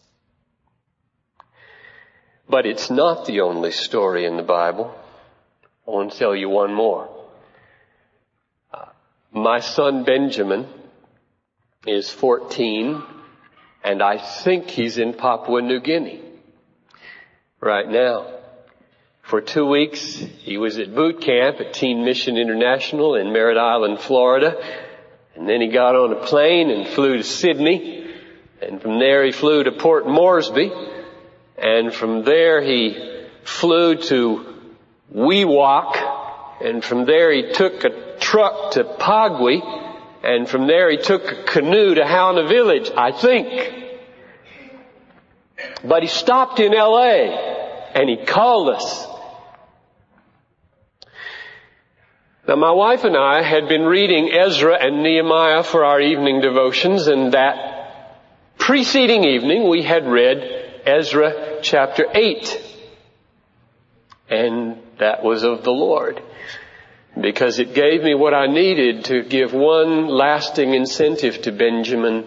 But 2.48 2.66
it's 2.66 2.90
not 2.90 3.26
the 3.26 3.42
only 3.42 3.72
story 3.72 4.26
in 4.26 4.38
the 4.38 4.44
Bible. 4.44 4.96
I 5.86 5.92
want 5.92 6.14
to 6.14 6.18
tell 6.18 6.36
you 6.36 6.50
one 6.50 6.74
more. 6.74 7.10
Uh, 8.74 8.86
my 9.32 9.60
son 9.60 10.06
Benjamin 10.06 10.68
is 11.86 12.10
14 12.10 13.04
and 13.84 14.02
I 14.02 14.18
think 14.18 14.70
he's 14.70 14.98
in 14.98 15.14
Papua 15.14 15.62
New 15.62 15.82
Guinea 15.82 16.22
right 17.60 17.88
now. 17.88 18.28
For 19.24 19.42
two 19.42 19.66
weeks, 19.66 20.16
he 20.16 20.58
was 20.58 20.80
at 20.80 20.96
boot 20.96 21.22
camp 21.22 21.60
at 21.60 21.74
Teen 21.74 22.06
Mission 22.06 22.38
International 22.38 23.16
in 23.16 23.34
Merritt 23.34 23.58
Island, 23.58 24.00
Florida. 24.00 24.56
And 25.36 25.48
then 25.50 25.62
he 25.62 25.70
got 25.70 25.96
on 25.96 26.14
a 26.14 26.26
plane 26.26 26.70
and 26.70 26.88
flew 26.88 27.18
to 27.18 27.24
Sydney. 27.24 28.10
And 28.62 28.82
from 28.82 29.00
there 29.00 29.26
he 29.26 29.32
flew 29.32 29.64
to 29.64 29.72
Port 29.72 30.08
Moresby. 30.08 30.72
And 31.58 31.94
from 31.94 32.24
there 32.24 32.62
he 32.62 33.26
flew 33.44 33.96
to 33.96 34.53
Wewak. 35.12 36.62
And 36.62 36.84
from 36.84 37.06
there 37.06 37.32
he 37.32 37.52
took 37.54 37.84
a 37.84 38.18
truck 38.20 38.72
to 38.72 38.84
Pagwi. 38.84 39.62
And 40.24 40.48
from 40.48 40.68
there 40.68 40.90
he 40.90 40.98
took 40.98 41.24
a 41.32 41.44
canoe 41.44 41.96
to 41.96 42.02
Hauna 42.02 42.48
Village, 42.48 42.92
I 42.96 43.12
think. 43.12 43.82
But 45.84 46.04
he 46.04 46.08
stopped 46.08 46.60
in 46.60 46.72
LA 46.72 47.54
and 47.94 48.10
he 48.10 48.26
called 48.26 48.70
us. 48.70 49.08
Now 52.48 52.56
my 52.56 52.72
wife 52.72 53.06
and 53.06 53.16
I 53.16 53.42
had 53.42 53.70
been 53.70 53.84
reading 53.84 54.30
Ezra 54.32 54.76
and 54.76 55.02
Nehemiah 55.02 55.64
for 55.64 55.86
our 55.86 56.02
evening 56.02 56.42
devotions 56.42 57.08
and 57.08 57.34
that 57.34 57.74
preceding 58.58 59.24
evening 59.24 59.70
we 59.70 59.82
had 59.82 60.06
read 60.06 60.82
Ezra 60.86 61.60
chapter 61.62 62.06
8. 62.14 62.62
And 64.30 64.83
that 65.00 65.24
was 65.24 65.44
of 65.44 65.64
the 65.64 65.72
Lord 65.72 66.22
because 67.20 67.60
it 67.60 67.74
gave 67.74 68.02
me 68.02 68.16
what 68.16 68.34
I 68.34 68.48
needed 68.48 69.06
to 69.06 69.24
give 69.24 69.54
one 69.54 70.08
lasting 70.08 70.74
incentive 70.74 71.42
to 71.44 71.52
Benjamin 71.52 72.26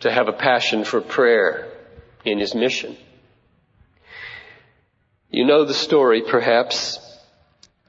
to 0.00 0.10
have 0.10 0.28
a 0.28 0.32
passion 0.32 0.84
for 0.84 1.00
prayer 1.00 1.70
in 2.24 2.38
his 2.38 2.54
mission. 2.54 2.96
You 5.30 5.46
know 5.46 5.64
the 5.64 5.74
story 5.74 6.22
perhaps. 6.22 6.98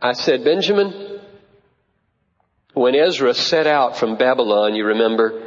I 0.01 0.13
said, 0.13 0.44
Benjamin, 0.44 1.20
when 2.74 2.96
Ezra 2.96 3.34
set 3.34 3.68
out 3.68 3.98
from 3.98 4.18
Babylon, 4.18 4.75
you 4.75 4.86
remember, 4.86 5.42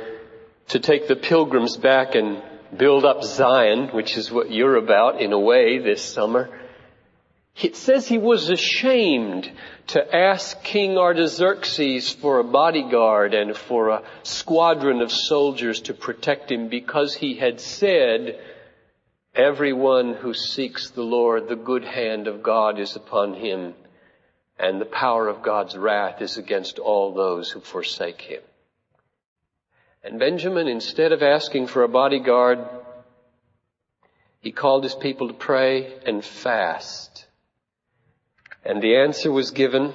to 0.68 0.80
take 0.80 1.08
the 1.08 1.16
pilgrims 1.16 1.76
back 1.76 2.14
and 2.14 2.42
build 2.76 3.04
up 3.04 3.22
Zion, 3.22 3.88
which 3.88 4.16
is 4.16 4.30
what 4.30 4.50
you're 4.50 4.76
about 4.76 5.20
in 5.20 5.32
a 5.32 5.38
way 5.38 5.78
this 5.78 6.02
summer, 6.02 6.48
it 7.60 7.76
says 7.76 8.06
he 8.06 8.18
was 8.18 8.50
ashamed 8.50 9.50
to 9.88 10.16
ask 10.16 10.62
King 10.62 10.96
Artaxerxes 10.96 12.12
for 12.12 12.38
a 12.38 12.44
bodyguard 12.44 13.34
and 13.34 13.56
for 13.56 13.88
a 13.88 14.02
squadron 14.22 15.00
of 15.00 15.10
soldiers 15.10 15.80
to 15.82 15.94
protect 15.94 16.50
him 16.50 16.68
because 16.68 17.14
he 17.14 17.34
had 17.36 17.60
said, 17.60 18.38
everyone 19.34 20.14
who 20.14 20.34
seeks 20.34 20.90
the 20.90 21.02
Lord, 21.02 21.48
the 21.48 21.56
good 21.56 21.84
hand 21.84 22.26
of 22.26 22.42
God 22.42 22.78
is 22.78 22.96
upon 22.96 23.34
him 23.34 23.74
and 24.58 24.80
the 24.80 24.86
power 24.86 25.28
of 25.28 25.42
God's 25.42 25.76
wrath 25.76 26.20
is 26.20 26.36
against 26.36 26.78
all 26.78 27.14
those 27.14 27.50
who 27.50 27.60
forsake 27.60 28.20
him. 28.20 28.42
And 30.02 30.18
Benjamin, 30.18 30.68
instead 30.68 31.12
of 31.12 31.22
asking 31.22 31.68
for 31.68 31.84
a 31.84 31.88
bodyguard, 31.88 32.58
he 34.40 34.52
called 34.52 34.82
his 34.82 34.94
people 34.94 35.28
to 35.28 35.34
pray 35.34 35.92
and 36.06 36.24
fast. 36.24 37.26
And 38.68 38.82
the 38.82 38.96
answer 38.96 39.32
was 39.32 39.50
given 39.50 39.94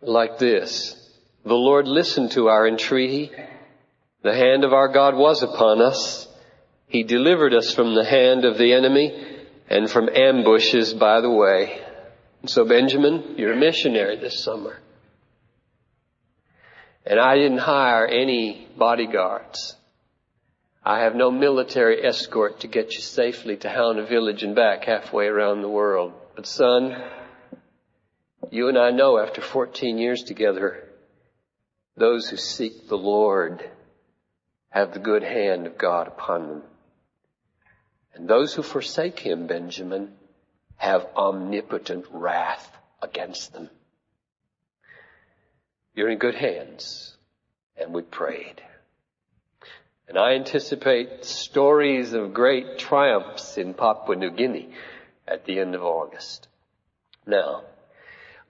like 0.00 0.38
this. 0.38 0.96
The 1.44 1.52
Lord 1.52 1.86
listened 1.86 2.30
to 2.32 2.48
our 2.48 2.66
entreaty. 2.66 3.30
The 4.22 4.34
hand 4.34 4.64
of 4.64 4.72
our 4.72 4.88
God 4.88 5.14
was 5.14 5.42
upon 5.42 5.82
us. 5.82 6.26
He 6.88 7.02
delivered 7.02 7.52
us 7.52 7.74
from 7.74 7.94
the 7.94 8.06
hand 8.06 8.46
of 8.46 8.56
the 8.56 8.72
enemy 8.72 9.38
and 9.68 9.90
from 9.90 10.08
ambushes 10.08 10.94
by 10.94 11.20
the 11.20 11.30
way. 11.30 11.78
So 12.46 12.64
Benjamin, 12.64 13.34
you're 13.36 13.52
a 13.52 13.56
missionary 13.56 14.16
this 14.16 14.42
summer. 14.42 14.78
And 17.04 17.20
I 17.20 17.36
didn't 17.36 17.58
hire 17.58 18.06
any 18.06 18.66
bodyguards. 18.78 19.76
I 20.82 21.00
have 21.00 21.14
no 21.14 21.30
military 21.30 22.02
escort 22.02 22.60
to 22.60 22.66
get 22.66 22.94
you 22.94 23.02
safely 23.02 23.58
to 23.58 23.68
Hauna 23.68 24.08
Village 24.08 24.42
and 24.42 24.56
back 24.56 24.84
halfway 24.84 25.26
around 25.26 25.60
the 25.60 25.68
world. 25.68 26.14
But 26.34 26.46
son, 26.46 26.96
you 28.52 28.68
and 28.68 28.76
I 28.76 28.90
know 28.90 29.18
after 29.18 29.40
14 29.40 29.96
years 29.96 30.22
together, 30.22 30.84
those 31.96 32.28
who 32.28 32.36
seek 32.36 32.86
the 32.86 32.98
Lord 32.98 33.64
have 34.68 34.92
the 34.92 35.00
good 35.00 35.22
hand 35.22 35.66
of 35.66 35.78
God 35.78 36.06
upon 36.06 36.48
them. 36.48 36.62
And 38.14 38.28
those 38.28 38.52
who 38.52 38.62
forsake 38.62 39.18
him, 39.18 39.46
Benjamin, 39.46 40.12
have 40.76 41.06
omnipotent 41.16 42.04
wrath 42.10 42.70
against 43.00 43.54
them. 43.54 43.70
You're 45.94 46.10
in 46.10 46.18
good 46.18 46.34
hands. 46.34 47.16
And 47.74 47.94
we 47.94 48.02
prayed. 48.02 48.60
And 50.08 50.18
I 50.18 50.34
anticipate 50.34 51.24
stories 51.24 52.12
of 52.12 52.34
great 52.34 52.78
triumphs 52.78 53.56
in 53.56 53.72
Papua 53.72 54.14
New 54.14 54.30
Guinea 54.30 54.74
at 55.26 55.46
the 55.46 55.58
end 55.58 55.74
of 55.74 55.82
August. 55.82 56.48
Now, 57.26 57.62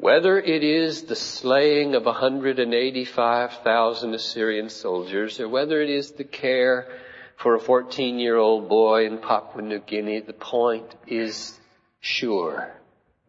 whether 0.03 0.37
it 0.37 0.63
is 0.65 1.05
the 1.05 1.15
slaying 1.15 1.95
of 1.95 2.05
185,000 2.05 4.15
Assyrian 4.15 4.69
soldiers 4.69 5.39
or 5.39 5.49
whether 5.49 5.81
it 5.81 5.89
is 5.89 6.11
the 6.11 6.25
care 6.25 6.89
for 7.37 7.55
a 7.55 7.61
14 7.61 8.19
year 8.19 8.37
old 8.37 8.69
boy 8.69 9.07
in 9.07 9.19
Papua 9.19 9.63
New 9.63 9.79
Guinea, 9.79 10.19
the 10.19 10.33
point 10.33 10.93
is 11.07 11.57
sure. 12.01 12.75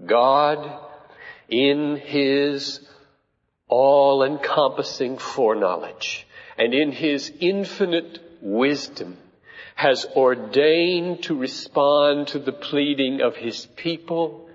God, 0.03 0.79
in 1.47 1.95
His 1.95 2.79
all 3.67 4.23
encompassing 4.23 5.19
foreknowledge 5.19 6.25
and 6.57 6.73
in 6.73 6.91
His 6.91 7.31
infinite 7.39 8.17
wisdom, 8.41 9.17
has 9.75 10.07
ordained 10.15 11.21
to 11.25 11.37
respond 11.37 12.29
to 12.29 12.39
the 12.39 12.51
pleading 12.51 13.21
of 13.21 13.35
His 13.35 13.67
people 13.75 14.49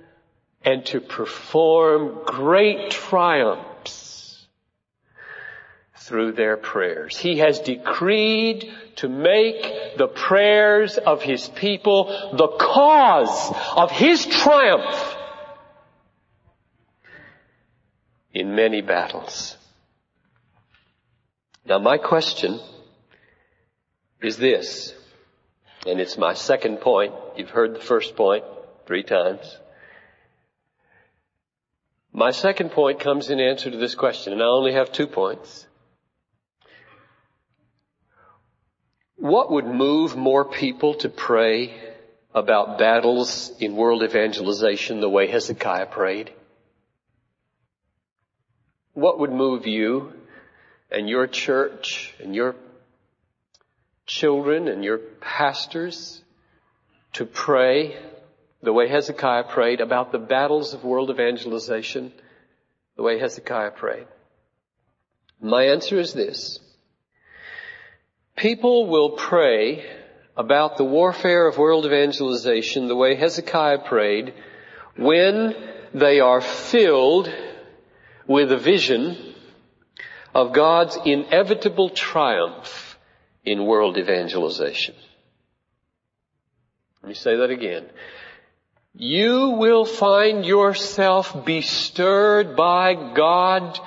and 0.62 0.84
to 0.86 1.00
perform 1.00 2.20
great 2.24 2.90
triumphs 2.90 4.46
through 5.96 6.32
their 6.32 6.56
prayers. 6.56 7.16
He 7.16 7.38
has 7.38 7.60
decreed 7.60 8.72
to 8.96 9.08
make 9.08 9.96
the 9.98 10.08
prayers 10.08 10.96
of 10.96 11.22
His 11.22 11.48
people 11.48 12.32
the 12.32 12.48
cause 12.48 13.54
of 13.76 13.90
His 13.90 14.24
triumph 14.24 15.16
in 18.32 18.54
many 18.54 18.80
battles. 18.80 19.56
Now 21.66 21.78
my 21.78 21.98
question 21.98 22.58
is 24.22 24.38
this, 24.38 24.94
and 25.86 26.00
it's 26.00 26.16
my 26.16 26.34
second 26.34 26.80
point. 26.80 27.14
You've 27.36 27.50
heard 27.50 27.74
the 27.74 27.80
first 27.80 28.16
point 28.16 28.44
three 28.86 29.02
times. 29.02 29.58
My 32.18 32.32
second 32.32 32.72
point 32.72 32.98
comes 32.98 33.30
in 33.30 33.38
answer 33.38 33.70
to 33.70 33.76
this 33.76 33.94
question, 33.94 34.32
and 34.32 34.42
I 34.42 34.46
only 34.46 34.72
have 34.72 34.90
two 34.90 35.06
points. 35.06 35.68
What 39.14 39.52
would 39.52 39.66
move 39.66 40.16
more 40.16 40.44
people 40.44 40.94
to 40.94 41.08
pray 41.08 41.76
about 42.34 42.76
battles 42.76 43.52
in 43.60 43.76
world 43.76 44.02
evangelization 44.02 45.00
the 45.00 45.08
way 45.08 45.28
Hezekiah 45.28 45.86
prayed? 45.86 46.32
What 48.94 49.20
would 49.20 49.30
move 49.30 49.68
you 49.68 50.12
and 50.90 51.08
your 51.08 51.28
church 51.28 52.12
and 52.20 52.34
your 52.34 52.56
children 54.06 54.66
and 54.66 54.82
your 54.82 54.98
pastors 54.98 56.20
to 57.12 57.24
pray 57.24 57.96
the 58.62 58.72
way 58.72 58.88
Hezekiah 58.88 59.44
prayed 59.44 59.80
about 59.80 60.12
the 60.12 60.18
battles 60.18 60.74
of 60.74 60.84
world 60.84 61.10
evangelization, 61.10 62.12
the 62.96 63.02
way 63.02 63.18
Hezekiah 63.18 63.72
prayed? 63.72 64.06
My 65.40 65.64
answer 65.64 65.98
is 65.98 66.12
this. 66.12 66.58
People 68.36 68.86
will 68.86 69.10
pray 69.10 69.84
about 70.36 70.76
the 70.76 70.84
warfare 70.84 71.46
of 71.46 71.58
world 71.58 71.86
evangelization 71.86 72.88
the 72.88 72.96
way 72.96 73.14
Hezekiah 73.14 73.80
prayed 73.86 74.34
when 74.96 75.54
they 75.94 76.20
are 76.20 76.40
filled 76.40 77.32
with 78.26 78.52
a 78.52 78.58
vision 78.58 79.34
of 80.34 80.52
God's 80.52 80.98
inevitable 81.04 81.90
triumph 81.90 82.98
in 83.44 83.64
world 83.64 83.96
evangelization. 83.96 84.94
Let 87.02 87.08
me 87.08 87.14
say 87.14 87.36
that 87.36 87.50
again 87.50 87.86
you 88.94 89.50
will 89.50 89.84
find 89.84 90.44
yourself 90.44 91.44
bestirred 91.44 92.56
by 92.56 92.94
God 93.14 93.78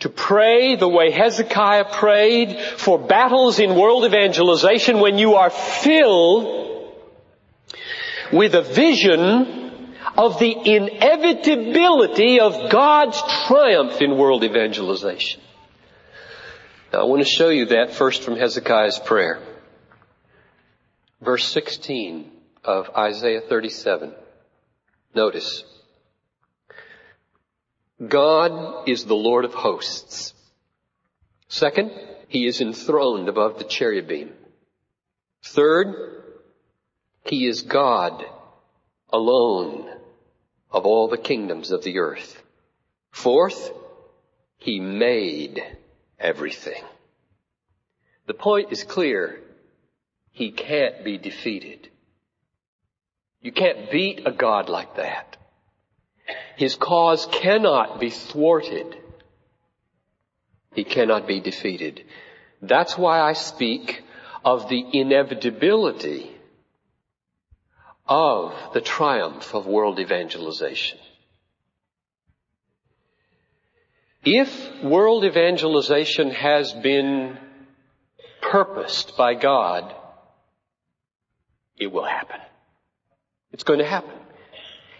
to 0.00 0.08
pray 0.08 0.76
the 0.76 0.88
way 0.88 1.10
Hezekiah 1.10 1.86
prayed 1.92 2.60
for 2.60 2.98
battles 2.98 3.58
in 3.58 3.74
world 3.74 4.04
evangelization 4.04 5.00
when 5.00 5.18
you 5.18 5.34
are 5.34 5.50
filled 5.50 6.92
with 8.32 8.54
a 8.54 8.62
vision 8.62 9.96
of 10.16 10.38
the 10.38 10.52
inevitability 10.52 12.40
of 12.40 12.70
God's 12.70 13.20
triumph 13.46 14.00
in 14.00 14.16
world 14.16 14.44
evangelization. 14.44 15.40
Now 16.92 17.00
I 17.00 17.04
want 17.04 17.22
to 17.22 17.28
show 17.28 17.48
you 17.48 17.66
that 17.66 17.94
first 17.94 18.22
from 18.22 18.36
Hezekiah's 18.36 18.98
prayer. 18.98 19.40
Verse 21.20 21.46
16 21.46 22.30
of 22.62 22.90
Isaiah 22.96 23.40
37. 23.40 24.14
Notice. 25.14 25.64
God 28.06 28.88
is 28.88 29.04
the 29.04 29.14
Lord 29.14 29.44
of 29.44 29.54
hosts. 29.54 30.34
Second, 31.48 31.92
He 32.28 32.46
is 32.46 32.60
enthroned 32.60 33.28
above 33.28 33.58
the 33.58 33.64
cherubim. 33.64 34.32
Third, 35.44 36.22
He 37.24 37.46
is 37.46 37.62
God 37.62 38.24
alone 39.12 39.88
of 40.70 40.84
all 40.84 41.08
the 41.08 41.18
kingdoms 41.18 41.70
of 41.70 41.84
the 41.84 41.98
earth. 41.98 42.42
Fourth, 43.12 43.70
He 44.58 44.80
made 44.80 45.62
everything. 46.18 46.82
The 48.26 48.34
point 48.34 48.72
is 48.72 48.82
clear. 48.82 49.40
He 50.32 50.50
can't 50.50 51.04
be 51.04 51.18
defeated. 51.18 51.90
You 53.44 53.52
can't 53.52 53.90
beat 53.90 54.26
a 54.26 54.32
God 54.32 54.70
like 54.70 54.96
that. 54.96 55.36
His 56.56 56.76
cause 56.76 57.26
cannot 57.30 58.00
be 58.00 58.08
thwarted. 58.08 58.96
He 60.72 60.82
cannot 60.82 61.28
be 61.28 61.40
defeated. 61.40 62.04
That's 62.62 62.96
why 62.96 63.20
I 63.20 63.34
speak 63.34 64.02
of 64.46 64.70
the 64.70 64.82
inevitability 64.94 66.34
of 68.08 68.54
the 68.72 68.80
triumph 68.80 69.54
of 69.54 69.66
world 69.66 70.00
evangelization. 70.00 70.98
If 74.24 74.82
world 74.82 75.22
evangelization 75.26 76.30
has 76.30 76.72
been 76.72 77.36
purposed 78.40 79.18
by 79.18 79.34
God, 79.34 79.94
it 81.76 81.92
will 81.92 82.06
happen. 82.06 82.40
It's 83.54 83.62
going 83.62 83.78
to 83.78 83.86
happen. 83.86 84.10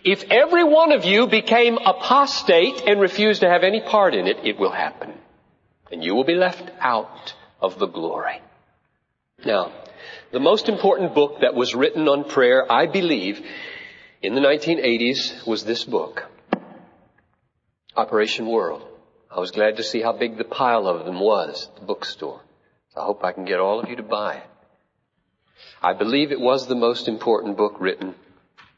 If 0.05 0.23
every 0.31 0.63
one 0.63 0.93
of 0.93 1.05
you 1.05 1.27
became 1.27 1.77
apostate 1.77 2.85
and 2.87 3.01
refused 3.01 3.41
to 3.41 3.49
have 3.49 3.65
any 3.65 3.81
part 3.81 4.15
in 4.15 4.29
it, 4.29 4.37
it 4.45 4.61
will 4.61 4.71
happen. 4.71 5.13
And 5.91 6.05
you 6.05 6.15
will 6.15 6.23
be 6.23 6.37
left 6.37 6.71
out 6.79 7.35
of 7.61 7.81
the 7.81 7.89
glory. 7.89 8.41
Now, 9.45 9.73
the 10.31 10.39
most 10.39 10.69
important 10.69 11.17
book 11.17 11.41
that 11.41 11.57
was 11.57 11.75
written 11.75 12.07
on 12.07 12.31
prayer, 12.31 12.71
I 12.71 12.87
believe, 12.87 13.45
in 14.23 14.37
the 14.37 14.41
1980s 14.41 15.45
was 15.49 15.65
this 15.65 15.83
book. 15.83 16.23
Operation 17.97 18.47
World. 18.47 18.85
I 19.33 19.41
was 19.41 19.51
glad 19.51 19.79
to 19.79 19.83
see 19.83 20.01
how 20.01 20.13
big 20.13 20.39
the 20.39 20.45
pile 20.45 20.87
of 20.87 21.05
them 21.05 21.19
was 21.19 21.67
at 21.67 21.81
the 21.81 21.87
bookstore. 21.87 22.41
So 22.91 23.01
I 23.01 23.05
hope 23.05 23.25
I 23.25 23.33
can 23.33 23.47
get 23.47 23.59
all 23.59 23.81
of 23.81 23.89
you 23.89 23.97
to 23.97 24.05
buy 24.05 24.35
it. 24.37 24.47
I 25.83 25.93
believe 25.93 26.31
it 26.31 26.41
was 26.41 26.69
the 26.69 26.77
most 26.77 27.09
important 27.09 27.57
book 27.57 27.81
written 27.81 28.15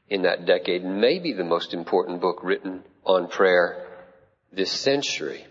in 0.08 0.22
that 0.22 0.46
decade, 0.46 0.84
maybe 0.84 1.32
the 1.32 1.44
most 1.44 1.74
important 1.74 2.20
book 2.20 2.40
written 2.42 2.82
on 3.04 3.28
prayer 3.28 3.86
this 4.52 4.70
century. 4.70 5.44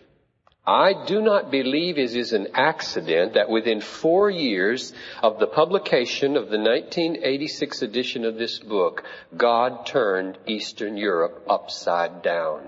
I 0.68 1.06
do 1.06 1.22
not 1.22 1.52
believe 1.52 2.00
it 2.00 2.16
is 2.16 2.34
an 2.34 2.48
accident 2.56 3.36
that 3.36 3.50
within 3.50 3.82
four 3.82 4.32
years 4.32 4.94
of 5.22 5.38
the 5.38 5.46
publication 5.46 6.36
of 6.36 6.50
the 6.50 6.58
1986 6.58 7.84
edition 7.84 8.26
of 8.26 8.36
this 8.36 8.58
book, 8.58 9.04
God 9.38 9.86
turned 9.86 10.40
Eastern 10.48 10.98
Europe 10.98 11.44
upside 11.48 12.24
down. 12.24 12.64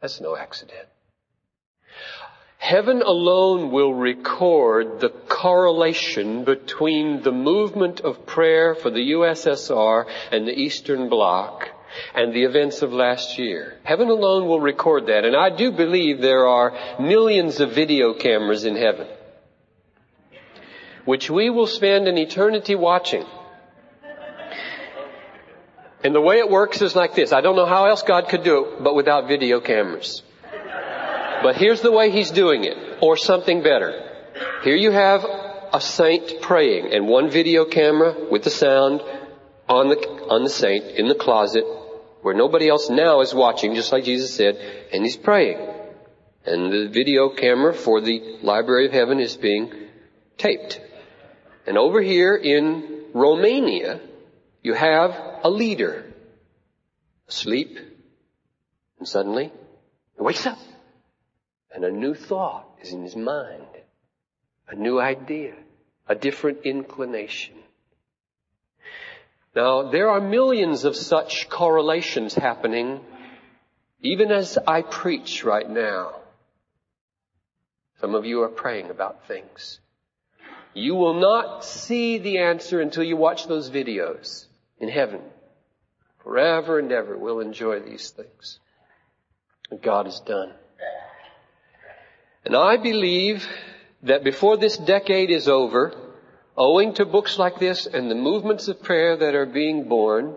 That's 0.00 0.20
no 0.20 0.36
accident. 0.36 0.86
Heaven 2.62 3.02
alone 3.02 3.72
will 3.72 3.92
record 3.92 5.00
the 5.00 5.08
correlation 5.08 6.44
between 6.44 7.20
the 7.24 7.32
movement 7.32 8.00
of 8.02 8.24
prayer 8.24 8.76
for 8.76 8.88
the 8.88 9.10
USSR 9.14 10.06
and 10.30 10.46
the 10.46 10.56
Eastern 10.56 11.08
Bloc 11.08 11.68
and 12.14 12.32
the 12.32 12.44
events 12.44 12.82
of 12.82 12.92
last 12.92 13.36
year. 13.36 13.78
Heaven 13.82 14.06
alone 14.06 14.46
will 14.46 14.60
record 14.60 15.06
that, 15.06 15.24
and 15.24 15.34
I 15.34 15.50
do 15.50 15.72
believe 15.72 16.20
there 16.20 16.46
are 16.46 17.00
millions 17.00 17.58
of 17.58 17.72
video 17.72 18.14
cameras 18.14 18.64
in 18.64 18.76
heaven, 18.76 19.08
which 21.04 21.28
we 21.28 21.50
will 21.50 21.66
spend 21.66 22.06
an 22.06 22.16
eternity 22.16 22.76
watching. 22.76 23.26
And 26.04 26.14
the 26.14 26.20
way 26.20 26.38
it 26.38 26.48
works 26.48 26.80
is 26.80 26.94
like 26.94 27.16
this. 27.16 27.32
I 27.32 27.40
don't 27.40 27.56
know 27.56 27.66
how 27.66 27.86
else 27.86 28.02
God 28.02 28.28
could 28.28 28.44
do 28.44 28.66
it, 28.66 28.84
but 28.84 28.94
without 28.94 29.26
video 29.26 29.58
cameras. 29.58 30.22
But 31.42 31.56
here's 31.56 31.80
the 31.80 31.92
way 31.92 32.10
he's 32.10 32.30
doing 32.30 32.64
it, 32.64 32.76
or 33.00 33.16
something 33.16 33.62
better. 33.62 34.08
Here 34.62 34.76
you 34.76 34.92
have 34.92 35.24
a 35.72 35.80
saint 35.80 36.40
praying 36.40 36.92
and 36.92 37.08
one 37.08 37.30
video 37.30 37.64
camera 37.64 38.14
with 38.30 38.44
the 38.44 38.50
sound 38.50 39.00
on 39.68 39.88
the, 39.88 39.96
on 40.30 40.44
the 40.44 40.50
saint 40.50 40.84
in 40.84 41.08
the 41.08 41.14
closet 41.14 41.64
where 42.20 42.34
nobody 42.34 42.68
else 42.68 42.88
now 42.88 43.20
is 43.20 43.34
watching, 43.34 43.74
just 43.74 43.90
like 43.90 44.04
Jesus 44.04 44.34
said, 44.34 44.56
and 44.92 45.02
he's 45.02 45.16
praying. 45.16 45.58
And 46.44 46.72
the 46.72 46.88
video 46.88 47.30
camera 47.30 47.74
for 47.74 48.00
the 48.00 48.38
Library 48.42 48.86
of 48.86 48.92
Heaven 48.92 49.18
is 49.18 49.36
being 49.36 49.72
taped. 50.38 50.80
And 51.66 51.76
over 51.78 52.00
here 52.00 52.36
in 52.36 53.06
Romania, 53.12 54.00
you 54.62 54.74
have 54.74 55.10
a 55.42 55.50
leader 55.50 56.12
asleep, 57.28 57.78
and 58.98 59.08
suddenly 59.08 59.52
he 60.16 60.22
wakes 60.22 60.46
up. 60.46 60.58
And 61.74 61.84
a 61.84 61.90
new 61.90 62.14
thought 62.14 62.66
is 62.82 62.92
in 62.92 63.02
his 63.02 63.16
mind. 63.16 63.66
A 64.68 64.74
new 64.74 65.00
idea. 65.00 65.54
A 66.08 66.14
different 66.14 66.60
inclination. 66.64 67.54
Now, 69.54 69.90
there 69.90 70.08
are 70.10 70.20
millions 70.20 70.84
of 70.84 70.96
such 70.96 71.48
correlations 71.48 72.34
happening 72.34 73.00
even 74.02 74.32
as 74.32 74.58
I 74.66 74.82
preach 74.82 75.44
right 75.44 75.68
now. 75.68 76.16
Some 78.00 78.14
of 78.16 78.26
you 78.26 78.42
are 78.42 78.48
praying 78.48 78.90
about 78.90 79.28
things. 79.28 79.78
You 80.74 80.96
will 80.96 81.14
not 81.14 81.64
see 81.64 82.18
the 82.18 82.38
answer 82.38 82.80
until 82.80 83.04
you 83.04 83.16
watch 83.16 83.46
those 83.46 83.70
videos 83.70 84.46
in 84.78 84.88
heaven. 84.88 85.20
Forever 86.24 86.78
and 86.78 86.90
ever 86.90 87.16
we'll 87.16 87.40
enjoy 87.40 87.80
these 87.80 88.10
things. 88.10 88.58
God 89.82 90.06
has 90.06 90.20
done. 90.20 90.52
And 92.44 92.56
I 92.56 92.76
believe 92.76 93.46
that 94.02 94.24
before 94.24 94.56
this 94.56 94.76
decade 94.76 95.30
is 95.30 95.48
over, 95.48 95.94
owing 96.56 96.94
to 96.94 97.04
books 97.04 97.38
like 97.38 97.58
this 97.58 97.86
and 97.86 98.10
the 98.10 98.16
movements 98.16 98.68
of 98.68 98.82
prayer 98.82 99.16
that 99.16 99.34
are 99.34 99.46
being 99.46 99.88
born, 99.88 100.36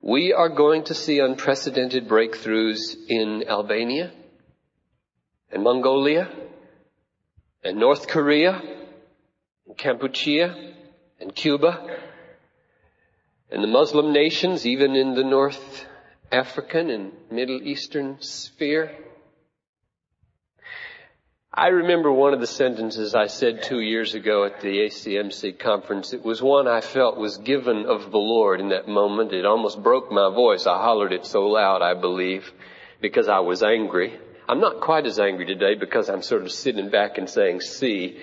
we 0.00 0.32
are 0.32 0.48
going 0.48 0.84
to 0.84 0.94
see 0.94 1.18
unprecedented 1.18 2.08
breakthroughs 2.08 2.94
in 3.08 3.44
Albania 3.48 4.12
and 5.50 5.62
Mongolia 5.62 6.28
and 7.62 7.78
North 7.78 8.08
Korea 8.08 8.60
and 9.66 9.76
Cambodia 9.78 10.74
and 11.20 11.34
Cuba 11.34 11.98
and 13.50 13.62
the 13.62 13.68
Muslim 13.68 14.12
nations, 14.12 14.66
even 14.66 14.96
in 14.96 15.14
the 15.14 15.22
North 15.22 15.86
African 16.32 16.90
and 16.90 17.12
Middle 17.30 17.62
Eastern 17.62 18.20
sphere. 18.20 18.90
I 21.56 21.68
remember 21.68 22.10
one 22.10 22.34
of 22.34 22.40
the 22.40 22.48
sentences 22.48 23.14
I 23.14 23.28
said 23.28 23.62
two 23.62 23.78
years 23.78 24.16
ago 24.16 24.44
at 24.44 24.60
the 24.60 24.76
ACMC 24.76 25.56
conference. 25.56 26.12
It 26.12 26.24
was 26.24 26.42
one 26.42 26.66
I 26.66 26.80
felt 26.80 27.16
was 27.16 27.36
given 27.36 27.86
of 27.86 28.10
the 28.10 28.18
Lord 28.18 28.60
in 28.60 28.70
that 28.70 28.88
moment. 28.88 29.32
It 29.32 29.46
almost 29.46 29.80
broke 29.80 30.10
my 30.10 30.34
voice. 30.34 30.66
I 30.66 30.82
hollered 30.82 31.12
it 31.12 31.24
so 31.24 31.46
loud, 31.46 31.80
I 31.80 31.94
believe, 31.94 32.52
because 33.00 33.28
I 33.28 33.38
was 33.38 33.62
angry. 33.62 34.18
I'm 34.48 34.60
not 34.60 34.80
quite 34.80 35.06
as 35.06 35.20
angry 35.20 35.46
today 35.46 35.76
because 35.76 36.08
I'm 36.08 36.22
sort 36.22 36.42
of 36.42 36.50
sitting 36.50 36.90
back 36.90 37.18
and 37.18 37.30
saying, 37.30 37.60
see. 37.60 38.18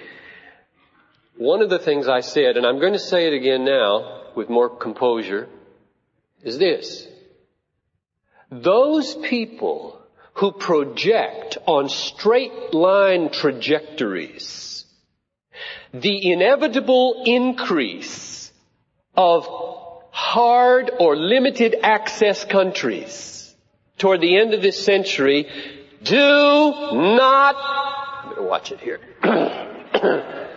One 1.38 1.62
of 1.62 1.70
the 1.70 1.80
things 1.80 2.10
I 2.10 2.20
said, 2.20 2.58
and 2.58 2.65
I'm 2.65 2.82
going 2.82 2.94
to 2.94 3.00
say 3.00 3.28
it 3.28 3.34
again 3.34 3.63
now 3.63 4.24
with 4.36 4.50
more 4.50 4.67
composure, 4.67 5.48
is 6.44 6.58
this. 6.58 7.08
Those 8.52 9.15
people 9.15 10.01
who 10.34 10.52
project 10.52 11.58
on 11.65 11.89
straight 11.89 12.74
line 12.74 13.30
trajectories 13.30 14.72
the 15.94 16.32
inevitable 16.32 17.24
increase 17.26 18.52
of 19.15 19.48
hard 20.12 20.91
or 21.00 21.15
limited 21.15 21.76
access 21.82 22.46
countries 22.46 23.54
toward 23.98 24.22
the 24.22 24.38
end 24.38 24.54
of 24.54 24.62
this 24.62 24.84
century 24.84 25.48
Do 26.04 26.15
not, 26.94 28.41
watch 28.41 28.72
it 28.72 28.80
here. 28.80 29.00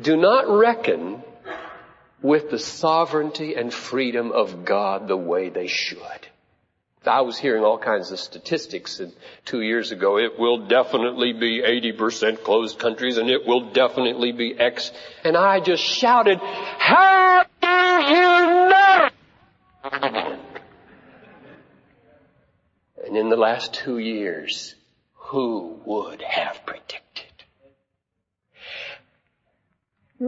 Do 0.00 0.16
not 0.16 0.48
reckon 0.48 1.22
with 2.22 2.50
the 2.50 2.58
sovereignty 2.58 3.54
and 3.54 3.72
freedom 3.72 4.32
of 4.32 4.64
God 4.64 5.08
the 5.08 5.16
way 5.16 5.48
they 5.48 5.68
should. 5.68 6.28
I 7.06 7.22
was 7.22 7.38
hearing 7.38 7.64
all 7.64 7.78
kinds 7.78 8.10
of 8.10 8.20
statistics 8.20 9.00
two 9.46 9.62
years 9.62 9.90
ago. 9.90 10.18
It 10.18 10.38
will 10.38 10.66
definitely 10.66 11.32
be 11.32 11.62
80% 11.62 12.44
closed 12.44 12.78
countries 12.78 13.16
and 13.16 13.30
it 13.30 13.46
will 13.46 13.70
definitely 13.70 14.32
be 14.32 14.54
X. 14.58 14.92
And 15.24 15.34
I 15.34 15.60
just 15.60 15.82
shouted, 15.82 16.38
how 16.38 17.44
do 17.62 17.68
you 18.12 18.68
know? 18.70 19.08
And 23.06 23.16
in 23.16 23.30
the 23.30 23.36
last 23.36 23.72
two 23.72 23.98
years, 23.98 24.74
who 25.14 25.80
would 25.86 26.20
have 26.20 26.66
predicted? 26.66 27.29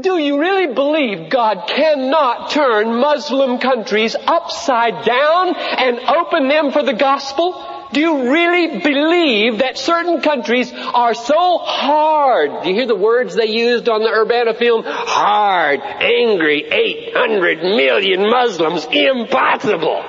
Do 0.00 0.16
you 0.16 0.40
really 0.40 0.72
believe 0.72 1.28
God 1.28 1.68
cannot 1.68 2.50
turn 2.50 2.96
Muslim 2.98 3.58
countries 3.58 4.16
upside 4.16 5.04
down 5.04 5.54
and 5.54 6.00
open 6.00 6.48
them 6.48 6.72
for 6.72 6.82
the 6.82 6.94
gospel? 6.94 7.62
Do 7.92 8.00
you 8.00 8.32
really 8.32 8.80
believe 8.80 9.58
that 9.58 9.76
certain 9.76 10.22
countries 10.22 10.72
are 10.72 11.12
so 11.12 11.58
hard? 11.58 12.62
Do 12.62 12.70
you 12.70 12.74
hear 12.74 12.86
the 12.86 12.96
words 12.96 13.34
they 13.34 13.48
used 13.48 13.86
on 13.90 14.00
the 14.00 14.08
Urbana 14.08 14.54
film? 14.54 14.82
Hard, 14.86 15.80
angry, 15.80 16.64
800 16.64 17.58
million 17.58 18.30
Muslims, 18.30 18.86
impossible. 18.90 20.02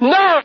No! 0.00 0.40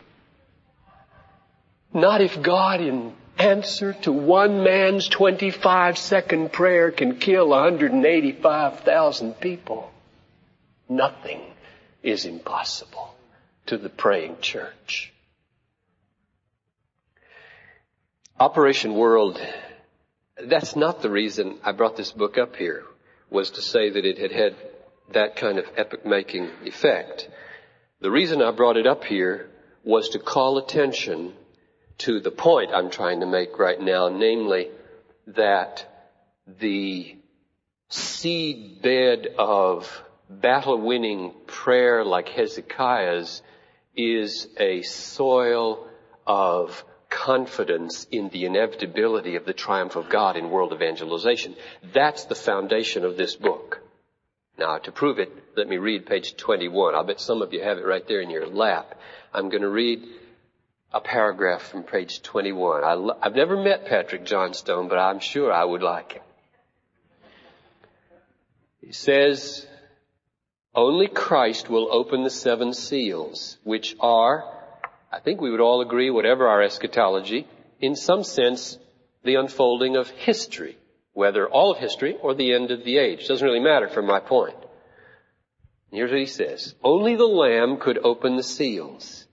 Not 1.94 2.20
if 2.20 2.42
God 2.42 2.82
in 2.82 3.14
answer 3.38 3.92
to 4.02 4.12
one 4.12 4.62
man's 4.62 5.08
25 5.08 5.98
second 5.98 6.52
prayer 6.52 6.90
can 6.90 7.18
kill 7.18 7.48
185,000 7.48 9.34
people. 9.40 9.90
Nothing 10.88 11.40
is 12.02 12.24
impossible 12.24 13.14
to 13.66 13.78
the 13.78 13.88
praying 13.88 14.36
church. 14.40 15.12
Operation 18.38 18.94
World, 18.94 19.40
that's 20.42 20.76
not 20.76 21.02
the 21.02 21.10
reason 21.10 21.58
I 21.62 21.72
brought 21.72 21.96
this 21.96 22.12
book 22.12 22.36
up 22.36 22.56
here, 22.56 22.84
was 23.30 23.50
to 23.52 23.62
say 23.62 23.90
that 23.90 24.04
it 24.04 24.18
had 24.18 24.32
had 24.32 24.56
that 25.12 25.36
kind 25.36 25.58
of 25.58 25.66
epic 25.76 26.04
making 26.04 26.50
effect. 26.64 27.28
The 28.00 28.10
reason 28.10 28.42
I 28.42 28.50
brought 28.50 28.76
it 28.76 28.86
up 28.86 29.04
here 29.04 29.48
was 29.84 30.10
to 30.10 30.18
call 30.18 30.58
attention 30.58 31.34
to 31.98 32.20
the 32.20 32.30
point 32.30 32.72
I'm 32.72 32.90
trying 32.90 33.20
to 33.20 33.26
make 33.26 33.58
right 33.58 33.80
now, 33.80 34.08
namely 34.08 34.70
that 35.28 35.86
the 36.46 37.16
seedbed 37.90 39.34
of 39.36 40.02
battle 40.28 40.78
winning 40.80 41.32
prayer 41.46 42.04
like 42.04 42.28
Hezekiah's 42.28 43.42
is 43.96 44.48
a 44.58 44.82
soil 44.82 45.86
of 46.26 46.84
confidence 47.08 48.06
in 48.10 48.28
the 48.30 48.44
inevitability 48.44 49.36
of 49.36 49.44
the 49.44 49.52
triumph 49.52 49.94
of 49.94 50.08
God 50.08 50.36
in 50.36 50.50
world 50.50 50.72
evangelization. 50.72 51.54
That's 51.92 52.24
the 52.24 52.34
foundation 52.34 53.04
of 53.04 53.16
this 53.16 53.36
book. 53.36 53.80
Now, 54.58 54.78
to 54.78 54.92
prove 54.92 55.18
it, 55.18 55.32
let 55.56 55.68
me 55.68 55.78
read 55.78 56.06
page 56.06 56.36
21. 56.36 56.94
I'll 56.94 57.04
bet 57.04 57.20
some 57.20 57.42
of 57.42 57.52
you 57.52 57.62
have 57.62 57.78
it 57.78 57.86
right 57.86 58.06
there 58.06 58.20
in 58.20 58.30
your 58.30 58.46
lap. 58.46 58.98
I'm 59.32 59.48
going 59.48 59.62
to 59.62 59.68
read 59.68 60.04
a 60.94 61.00
paragraph 61.00 61.62
from 61.62 61.82
page 61.82 62.22
21. 62.22 62.84
I, 62.84 63.24
have 63.24 63.34
never 63.34 63.60
met 63.60 63.86
Patrick 63.86 64.24
Johnstone, 64.24 64.88
but 64.88 64.96
I'm 64.96 65.18
sure 65.18 65.52
I 65.52 65.64
would 65.64 65.82
like 65.82 66.12
him. 66.12 66.22
He 68.80 68.92
says, 68.92 69.66
only 70.72 71.08
Christ 71.08 71.68
will 71.68 71.92
open 71.92 72.22
the 72.22 72.30
seven 72.30 72.72
seals, 72.72 73.58
which 73.64 73.96
are, 73.98 74.44
I 75.12 75.18
think 75.18 75.40
we 75.40 75.50
would 75.50 75.60
all 75.60 75.80
agree, 75.80 76.10
whatever 76.10 76.46
our 76.46 76.62
eschatology, 76.62 77.48
in 77.80 77.96
some 77.96 78.22
sense, 78.22 78.78
the 79.24 79.34
unfolding 79.34 79.96
of 79.96 80.08
history, 80.08 80.78
whether 81.12 81.48
all 81.48 81.72
of 81.72 81.78
history 81.78 82.16
or 82.22 82.34
the 82.34 82.54
end 82.54 82.70
of 82.70 82.84
the 82.84 82.98
age. 82.98 83.26
Doesn't 83.26 83.44
really 83.44 83.58
matter 83.58 83.88
from 83.88 84.06
my 84.06 84.20
point. 84.20 84.56
Here's 85.90 86.10
what 86.10 86.20
he 86.20 86.26
says. 86.26 86.76
Only 86.84 87.16
the 87.16 87.26
Lamb 87.26 87.78
could 87.78 87.98
open 87.98 88.36
the 88.36 88.42
seals. 88.44 89.26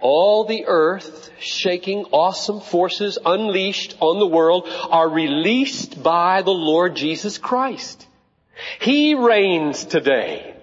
All 0.00 0.44
the 0.44 0.66
earth 0.66 1.30
shaking 1.40 2.04
awesome 2.12 2.60
forces 2.60 3.18
unleashed 3.24 3.96
on 4.00 4.18
the 4.18 4.26
world 4.26 4.68
are 4.90 5.08
released 5.08 6.02
by 6.02 6.42
the 6.42 6.52
Lord 6.52 6.94
Jesus 6.94 7.38
Christ. 7.38 8.06
He 8.80 9.14
reigns 9.14 9.84
today. 9.84 10.54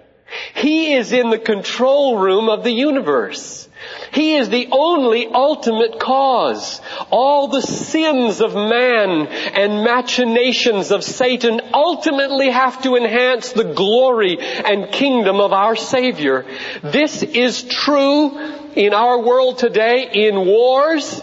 He 0.54 0.94
is 0.94 1.12
in 1.12 1.30
the 1.30 1.38
control 1.38 2.18
room 2.18 2.48
of 2.48 2.64
the 2.64 2.72
universe. 2.72 3.68
He 4.12 4.34
is 4.36 4.48
the 4.48 4.68
only 4.72 5.26
ultimate 5.26 6.00
cause. 6.00 6.80
All 7.10 7.48
the 7.48 7.62
sins 7.62 8.40
of 8.40 8.54
man 8.54 9.26
and 9.26 9.84
machinations 9.84 10.90
of 10.90 11.04
Satan 11.04 11.60
ultimately 11.72 12.50
have 12.50 12.82
to 12.82 12.96
enhance 12.96 13.52
the 13.52 13.74
glory 13.74 14.38
and 14.40 14.90
kingdom 14.90 15.40
of 15.40 15.52
our 15.52 15.76
Savior. 15.76 16.46
This 16.82 17.22
is 17.22 17.62
true 17.62 18.65
in 18.76 18.92
our 18.92 19.18
world 19.18 19.58
today 19.58 20.08
in 20.12 20.46
wars, 20.46 21.22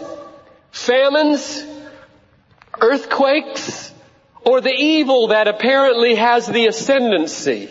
famines, 0.72 1.64
earthquakes, 2.80 3.92
or 4.44 4.60
the 4.60 4.74
evil 4.74 5.28
that 5.28 5.46
apparently 5.46 6.16
has 6.16 6.46
the 6.48 6.66
ascendancy. 6.66 7.70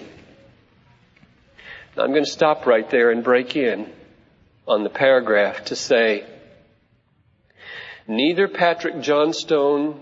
I'm 1.97 2.11
going 2.11 2.23
to 2.23 2.31
stop 2.31 2.65
right 2.65 2.89
there 2.89 3.11
and 3.11 3.23
break 3.23 3.57
in 3.57 3.91
on 4.65 4.83
the 4.83 4.89
paragraph 4.89 5.65
to 5.65 5.75
say, 5.75 6.25
neither 8.07 8.47
Patrick 8.47 9.01
Johnstone 9.01 9.99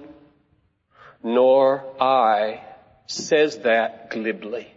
nor 1.23 1.83
I 1.99 2.61
says 3.07 3.57
that 3.59 4.11
glibly, 4.11 4.71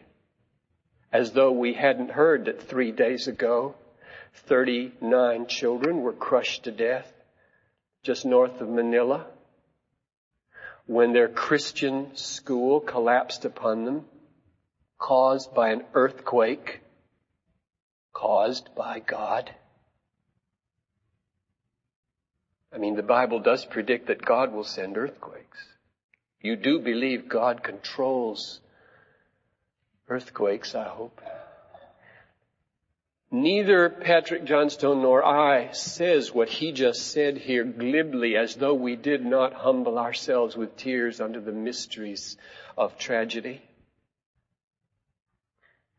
as 1.13 1.33
though 1.33 1.53
we 1.53 1.75
hadn't 1.75 2.11
heard 2.11 2.47
that 2.47 2.63
three 2.63 2.91
days 2.91 3.29
ago 3.29 3.75
39 4.35 5.47
children 5.47 6.03
were 6.03 6.13
crushed 6.13 6.65
to 6.65 6.71
death 6.71 7.11
just 8.03 8.27
north 8.27 8.61
of 8.61 8.69
Manila 8.69 9.27
when 10.87 11.13
their 11.13 11.29
Christian 11.29 12.15
school 12.17 12.81
collapsed 12.81 13.45
upon 13.45 13.85
them, 13.85 14.05
caused 14.99 15.55
by 15.55 15.71
an 15.71 15.83
earthquake, 15.95 16.81
caused 18.13 18.75
by 18.75 19.01
God. 19.01 19.51
I 22.73 22.79
mean, 22.79 22.97
the 22.97 23.03
Bible 23.03 23.41
does 23.41 23.65
predict 23.65 24.09
that 24.09 24.25
God 24.25 24.53
will 24.53 24.65
send 24.65 24.99
earthquakes. 24.99 25.59
You 26.41 26.57
do 26.57 26.81
believe 26.81 27.29
God 27.29 27.63
controls 27.63 28.61
earthquakes, 30.09 30.75
I 30.75 30.89
hope. 30.89 31.21
Neither 33.35 33.89
Patrick 33.91 34.45
Johnstone 34.45 35.03
nor 35.03 35.25
I 35.25 35.73
says 35.73 36.33
what 36.33 36.49
he 36.49 36.71
just 36.71 37.11
said 37.11 37.37
here 37.37 37.65
glibly 37.65 38.37
as 38.37 38.55
though 38.55 38.75
we 38.75 38.95
did 38.95 39.27
not 39.27 39.53
humble 39.53 39.99
ourselves 39.99 40.57
with 40.57 40.77
tears 40.77 41.21
under 41.21 41.41
the 41.41 41.51
mysteries 41.51 42.37
of 42.79 42.97
tragedy. 42.97 43.61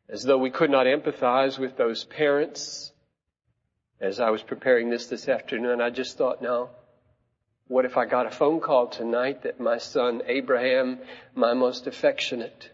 As 0.07 0.23
though 0.23 0.37
we 0.37 0.49
could 0.49 0.69
not 0.69 0.85
empathize 0.85 1.59
with 1.59 1.75
those 1.75 2.05
parents. 2.05 2.93
As 3.99 4.21
I 4.21 4.29
was 4.29 4.41
preparing 4.41 4.89
this 4.89 5.07
this 5.07 5.27
afternoon, 5.27 5.81
I 5.81 5.89
just 5.89 6.17
thought, 6.17 6.41
now, 6.41 6.69
what 7.67 7.83
if 7.83 7.97
I 7.97 8.05
got 8.05 8.27
a 8.27 8.31
phone 8.31 8.61
call 8.61 8.87
tonight 8.87 9.43
that 9.43 9.59
my 9.59 9.79
son 9.79 10.21
Abraham, 10.25 10.99
my 11.33 11.53
most 11.53 11.85
affectionate, 11.85 12.71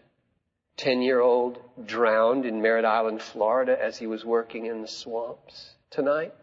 10 0.82 1.00
year 1.00 1.20
old 1.20 1.60
drowned 1.86 2.44
in 2.44 2.60
Merritt 2.60 2.84
Island, 2.84 3.22
Florida 3.22 3.76
as 3.80 3.98
he 3.98 4.08
was 4.08 4.24
working 4.24 4.66
in 4.66 4.82
the 4.82 4.88
swamps 4.88 5.76
tonight? 5.90 6.34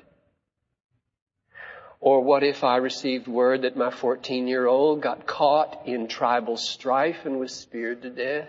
Or 2.00 2.22
what 2.22 2.42
if 2.44 2.64
I 2.64 2.78
received 2.78 3.28
word 3.28 3.64
that 3.64 3.76
my 3.76 3.92
14 3.92 4.48
year 4.48 4.66
old 4.66 5.02
got 5.02 5.28
caught 5.28 5.86
in 5.86 6.08
tribal 6.08 6.56
strife 6.56 7.26
and 7.26 7.38
was 7.38 7.54
speared 7.54 8.04
to 8.04 8.10
death? 8.10 8.48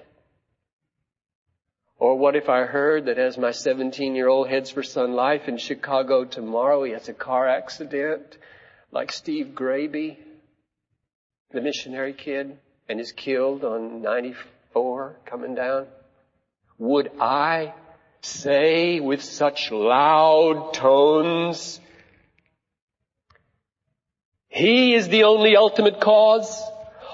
Or 1.98 2.16
what 2.16 2.36
if 2.36 2.48
I 2.48 2.66
heard 2.66 3.06
that 3.06 3.18
as 3.18 3.36
my 3.36 3.50
17 3.50 4.14
year 4.14 4.28
old 4.28 4.48
heads 4.48 4.70
for 4.70 4.84
Sun 4.84 5.14
Life 5.14 5.48
in 5.48 5.58
Chicago 5.58 6.24
tomorrow, 6.24 6.84
he 6.84 6.92
has 6.92 7.08
a 7.08 7.12
car 7.12 7.48
accident 7.48 8.38
like 8.92 9.10
Steve 9.10 9.56
Graby, 9.56 10.18
the 11.50 11.60
missionary 11.60 12.12
kid, 12.12 12.56
and 12.88 13.00
is 13.00 13.10
killed 13.10 13.64
on 13.64 14.02
94 14.02 14.59
four 14.72 15.16
coming 15.26 15.54
down? 15.54 15.86
Would 16.78 17.10
I 17.20 17.74
say 18.22 19.00
with 19.00 19.22
such 19.22 19.70
loud 19.70 20.74
tones, 20.74 21.80
He 24.48 24.94
is 24.94 25.08
the 25.08 25.24
only 25.24 25.56
ultimate 25.56 26.00
cause. 26.00 26.62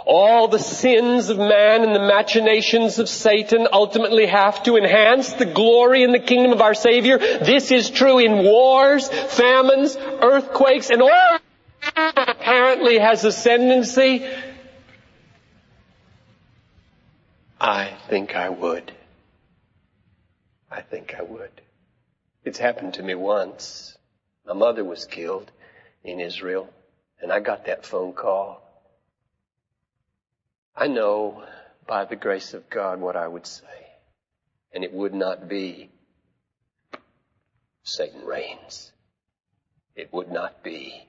All 0.06 0.46
the 0.46 0.60
sins 0.60 1.30
of 1.30 1.38
man 1.38 1.82
and 1.82 1.94
the 1.94 2.00
machinations 2.00 3.00
of 3.00 3.08
Satan 3.08 3.66
ultimately 3.72 4.26
have 4.26 4.62
to 4.62 4.76
enhance 4.76 5.32
the 5.32 5.46
glory 5.46 6.04
in 6.04 6.12
the 6.12 6.20
kingdom 6.20 6.52
of 6.52 6.60
our 6.60 6.74
Savior. 6.74 7.18
This 7.18 7.72
is 7.72 7.90
true 7.90 8.20
in 8.20 8.44
wars, 8.44 9.08
famines, 9.08 9.96
earthquakes, 9.96 10.90
and 10.90 11.02
all 11.02 11.38
apparently 11.96 12.98
has 12.98 13.24
ascendancy. 13.24 14.24
I 17.60 17.96
think 18.08 18.36
I 18.36 18.50
would. 18.50 18.92
I 20.70 20.82
think 20.82 21.14
I 21.18 21.22
would. 21.22 21.62
It's 22.44 22.58
happened 22.58 22.94
to 22.94 23.02
me 23.02 23.14
once. 23.14 23.96
My 24.46 24.52
mother 24.52 24.84
was 24.84 25.06
killed 25.06 25.50
in 26.04 26.20
Israel, 26.20 26.68
and 27.20 27.32
I 27.32 27.40
got 27.40 27.66
that 27.66 27.86
phone 27.86 28.12
call. 28.12 28.62
I 30.76 30.86
know 30.88 31.44
by 31.86 32.04
the 32.04 32.16
grace 32.16 32.52
of 32.52 32.68
God 32.68 33.00
what 33.00 33.16
I 33.16 33.26
would 33.26 33.46
say, 33.46 33.64
and 34.72 34.84
it 34.84 34.92
would 34.92 35.14
not 35.14 35.48
be 35.48 35.88
Satan 37.84 38.24
reigns. 38.26 38.92
It 39.94 40.12
would 40.12 40.30
not 40.30 40.62
be 40.62 41.06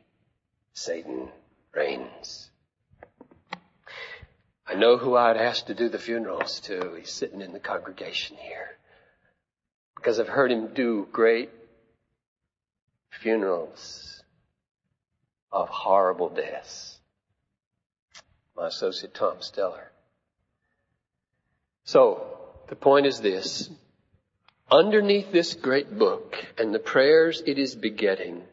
Satan 0.73 1.29
reigns. 1.73 2.46
I 4.67 4.75
know 4.75 4.97
who 4.97 5.15
I'd 5.15 5.37
ask 5.37 5.67
to 5.67 5.73
do 5.73 5.87
the 5.87 5.97
funerals 5.97 6.59
to. 6.61 6.95
He's 6.99 7.11
sitting 7.11 7.41
in 7.41 7.53
the 7.53 7.59
congregation 7.59 8.35
here 8.37 8.77
because 9.95 10.19
I've 10.19 10.27
heard 10.27 10.51
him 10.51 10.73
do 10.73 11.07
great 11.11 11.49
funerals 13.21 14.23
of 15.51 15.69
horrible 15.69 16.29
deaths. 16.29 16.99
My 18.57 18.67
associate 18.67 19.13
Tom 19.13 19.37
Steller. 19.37 19.87
So, 21.85 22.27
the 22.67 22.75
point 22.75 23.05
is 23.05 23.21
this. 23.21 23.69
Underneath 24.69 25.31
this 25.31 25.53
great 25.53 25.97
book 25.97 26.35
and 26.57 26.73
the 26.73 26.79
prayers 26.79 27.41
it 27.45 27.57
is 27.57 27.73
begetting 27.73 28.43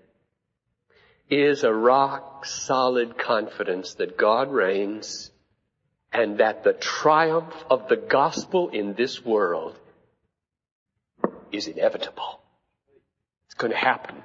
is 1.29 1.65
a 1.65 1.73
rock 1.73 2.45
solid 2.45 3.19
confidence 3.19 3.95
that 3.95 4.17
God 4.17 4.53
reigns 4.53 5.33
and 6.15 6.39
that 6.39 6.63
the 6.63 6.73
triumph 6.73 7.53
of 7.69 7.89
the 7.89 7.97
gospel 7.97 8.69
in 8.69 8.95
this 8.95 9.25
world 9.25 9.77
is 11.51 11.67
inevitable. 11.67 12.41
It's 13.47 13.55
going 13.57 13.73
to 13.73 13.77
happen. 13.77 14.23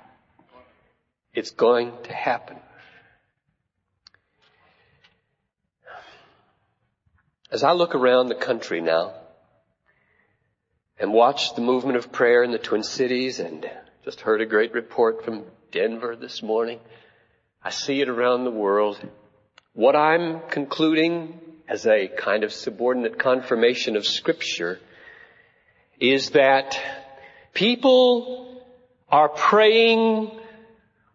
It's 1.34 1.50
going 1.50 1.92
to 2.04 2.14
happen. 2.14 2.58
As 7.52 7.64
I 7.64 7.72
look 7.72 7.96
around 7.96 8.28
the 8.28 8.36
country 8.36 8.82
now 8.82 9.16
and 11.00 11.12
watch 11.12 11.56
the 11.56 11.62
movement 11.62 11.98
of 11.98 12.12
prayer 12.12 12.44
in 12.44 12.52
the 12.52 12.60
Twin 12.60 12.84
Cities 12.84 13.40
and 13.40 13.68
just 14.06 14.22
heard 14.22 14.42
a 14.42 14.46
great 14.46 14.74
report 14.74 15.26
from 15.26 15.46
Denver 15.72 16.16
this 16.16 16.44
morning, 16.44 16.80
I 17.64 17.72
see 17.72 18.00
it 18.02 18.10
around 18.10 18.44
the 18.44 18.52
world. 18.52 19.00
What 19.74 19.96
I'm 19.96 20.42
concluding 20.50 21.49
as 21.70 21.86
a 21.86 22.08
kind 22.08 22.44
of 22.44 22.52
subordinate 22.52 23.20
confirmation 23.20 23.96
of 23.96 24.06
scripture 24.06 24.80
is 26.00 26.32
that 26.32 26.78
People 27.54 28.64
are 29.10 29.28
praying 29.28 30.32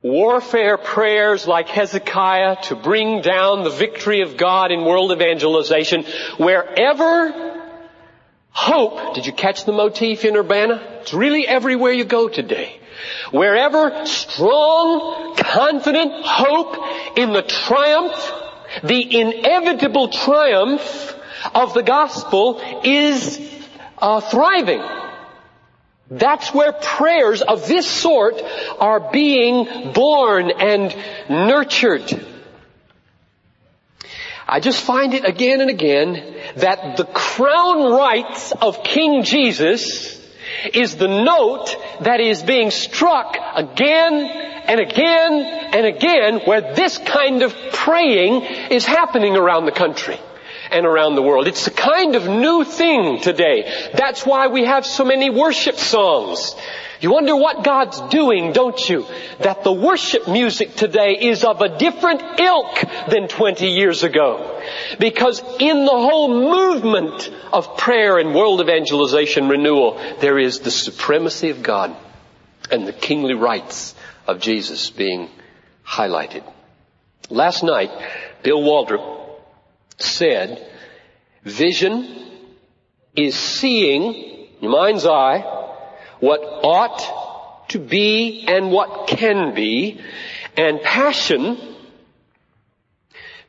warfare 0.02 0.76
prayers 0.76 1.46
like 1.46 1.68
Hezekiah 1.68 2.56
to 2.64 2.76
bring 2.76 3.22
down 3.22 3.64
the 3.64 3.70
victory 3.70 4.20
of 4.20 4.36
God 4.36 4.70
in 4.70 4.84
world 4.84 5.12
evangelization 5.12 6.04
wherever 6.36 7.62
hope, 8.50 9.14
did 9.14 9.26
you 9.26 9.32
catch 9.32 9.64
the 9.64 9.72
motif 9.72 10.24
in 10.24 10.36
Urbana? 10.36 10.98
It's 11.00 11.14
really 11.14 11.46
everywhere 11.46 11.92
you 11.92 12.04
go 12.04 12.28
today. 12.28 12.78
Wherever 13.30 14.04
strong, 14.06 15.34
confident 15.36 16.12
hope 16.26 17.16
in 17.16 17.32
the 17.32 17.42
triumph, 17.42 18.32
the 18.82 19.20
inevitable 19.20 20.08
triumph 20.08 21.14
of 21.54 21.74
the 21.74 21.82
gospel 21.82 22.60
is 22.82 23.40
uh, 23.98 24.20
thriving. 24.20 24.82
That's 26.10 26.52
where 26.52 26.72
prayers 26.72 27.42
of 27.42 27.66
this 27.66 27.90
sort 27.90 28.40
are 28.78 29.10
being 29.10 29.92
born 29.92 30.50
and 30.50 30.94
nurtured. 31.28 32.26
I 34.46 34.60
just 34.60 34.84
find 34.84 35.14
it 35.14 35.24
again 35.24 35.60
and 35.62 35.70
again 35.70 36.36
that 36.56 36.96
the 36.98 37.06
crown 37.06 37.92
rights 37.92 38.52
of 38.52 38.84
King 38.84 39.22
Jesus 39.24 40.20
is 40.72 40.96
the 40.96 41.08
note 41.08 41.76
that 42.00 42.20
is 42.20 42.42
being 42.42 42.70
struck 42.70 43.36
again 43.54 44.14
and 44.66 44.80
again 44.80 45.32
and 45.74 45.86
again 45.86 46.40
where 46.46 46.74
this 46.74 46.98
kind 46.98 47.42
of 47.42 47.54
praying 47.72 48.42
is 48.70 48.84
happening 48.84 49.36
around 49.36 49.66
the 49.66 49.72
country 49.72 50.18
and 50.74 50.84
around 50.84 51.14
the 51.14 51.22
world. 51.22 51.46
It's 51.46 51.68
a 51.68 51.70
kind 51.70 52.16
of 52.16 52.26
new 52.26 52.64
thing 52.64 53.20
today. 53.20 53.90
That's 53.94 54.26
why 54.26 54.48
we 54.48 54.64
have 54.64 54.84
so 54.84 55.04
many 55.04 55.30
worship 55.30 55.76
songs. 55.76 56.56
You 57.00 57.12
wonder 57.12 57.36
what 57.36 57.62
God's 57.64 58.00
doing, 58.10 58.52
don't 58.52 58.88
you? 58.88 59.06
That 59.40 59.62
the 59.62 59.72
worship 59.72 60.26
music 60.26 60.74
today 60.74 61.18
is 61.20 61.44
of 61.44 61.60
a 61.60 61.78
different 61.78 62.40
ilk 62.40 62.80
than 63.08 63.28
20 63.28 63.66
years 63.66 64.02
ago. 64.02 64.62
Because 64.98 65.40
in 65.60 65.84
the 65.84 65.90
whole 65.90 66.28
movement 66.50 67.30
of 67.52 67.76
prayer 67.76 68.18
and 68.18 68.34
world 68.34 68.60
evangelization 68.60 69.48
renewal, 69.48 70.00
there 70.20 70.38
is 70.38 70.60
the 70.60 70.70
supremacy 70.70 71.50
of 71.50 71.62
God 71.62 71.94
and 72.70 72.86
the 72.86 72.92
kingly 72.92 73.34
rights 73.34 73.94
of 74.26 74.40
Jesus 74.40 74.90
being 74.90 75.28
highlighted. 75.86 76.42
Last 77.28 77.62
night, 77.62 77.90
Bill 78.42 78.60
Waldrop 78.60 79.23
said, 79.98 80.70
vision 81.42 82.30
is 83.16 83.34
seeing, 83.34 84.48
your 84.60 84.70
mind's 84.70 85.06
eye, 85.06 85.40
what 86.20 86.40
ought 86.40 87.68
to 87.68 87.78
be 87.78 88.44
and 88.46 88.70
what 88.70 89.08
can 89.08 89.54
be, 89.54 90.00
and 90.56 90.80
passion, 90.82 91.76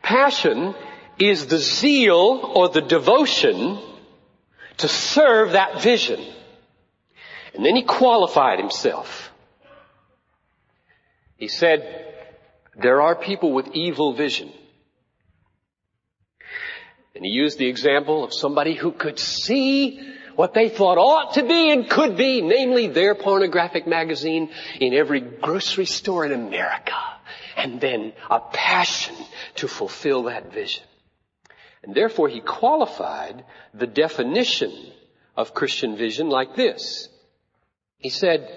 passion 0.02 0.76
is 1.18 1.48
the 1.48 1.58
zeal 1.58 2.52
or 2.56 2.70
the 2.70 2.82
devotion 2.82 3.80
to 4.78 4.88
serve 4.88 5.54
that 5.54 5.82
vision. 5.82 6.20
And 7.54 7.66
then 7.66 7.76
he 7.76 7.84
qualified 7.84 8.60
himself. 8.60 9.32
He 11.38 11.48
said, 11.48 12.14
there 12.76 13.02
are 13.02 13.16
people 13.16 13.54
with 13.54 13.70
evil 13.74 14.14
vision. 14.14 14.52
And 17.15 17.23
he 17.23 17.32
used 17.32 17.58
the 17.58 17.67
example 17.67 18.23
of 18.23 18.34
somebody 18.34 18.75
who 18.75 18.91
could 18.91 19.17
see 19.19 19.99
what 20.36 20.54
they 20.54 20.67
thought 20.67 20.97
ought 20.97 21.36
to 21.36 21.43
be 21.43 21.71
and 21.71 21.89
could 21.89 22.17
be, 22.17 22.41
namely 22.41 22.88
their 22.88 23.15
pornographic 23.15 23.88
magazine 23.88 24.49
in 24.82 24.93
every 24.93 25.21
grocery 25.21 25.86
store 25.86 26.25
in 26.25 26.34
America. 26.34 26.97
And 27.56 27.80
then 27.80 28.12
a 28.30 28.41
passion 28.41 29.15
to 29.56 29.67
fulfill 29.69 30.23
that 30.23 30.54
vision. 30.54 30.84
And 31.84 31.95
therefore 31.95 32.28
he 32.28 32.41
qualified 32.41 33.45
the 33.73 33.88
definition 33.88 34.73
of 35.38 35.54
Christian 35.54 35.95
vision 35.95 36.28
like 36.28 36.56
this. 36.56 37.08
He 37.97 38.10
said, 38.10 38.49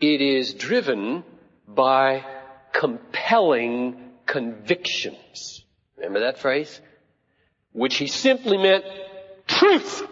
it 0.00 0.20
is 0.20 0.54
driven 0.54 1.24
by 1.68 2.24
compelling 2.72 4.12
convictions. 4.24 5.64
Remember 5.96 6.20
that 6.20 6.38
phrase? 6.38 6.80
Which 7.76 7.98
he 7.98 8.06
simply 8.06 8.56
meant 8.56 8.84
truth. 9.46 10.02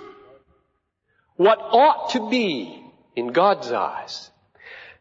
What 1.36 1.58
ought 1.58 2.10
to 2.10 2.28
be 2.28 2.84
in 3.16 3.32
God's 3.32 3.72
eyes. 3.72 4.30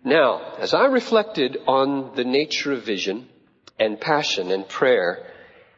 Now, 0.03 0.55
as 0.59 0.73
I 0.73 0.85
reflected 0.85 1.57
on 1.67 2.15
the 2.15 2.23
nature 2.23 2.71
of 2.71 2.85
vision 2.85 3.27
and 3.77 3.99
passion 3.99 4.49
and 4.49 4.67
prayer 4.67 5.27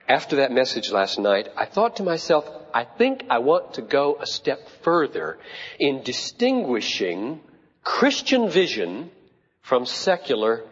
after 0.07 0.37
that 0.37 0.51
message 0.51 0.91
last 0.91 1.17
night, 1.17 1.49
I 1.57 1.65
thought 1.65 1.95
to 1.95 2.03
myself, 2.03 2.47
I 2.71 2.83
think 2.83 3.23
I 3.31 3.39
want 3.39 3.75
to 3.75 3.81
go 3.81 4.17
a 4.19 4.27
step 4.27 4.69
further 4.83 5.39
in 5.79 6.03
distinguishing 6.03 7.41
Christian 7.83 8.47
vision 8.47 9.09
from 9.61 9.87
secular 9.87 10.63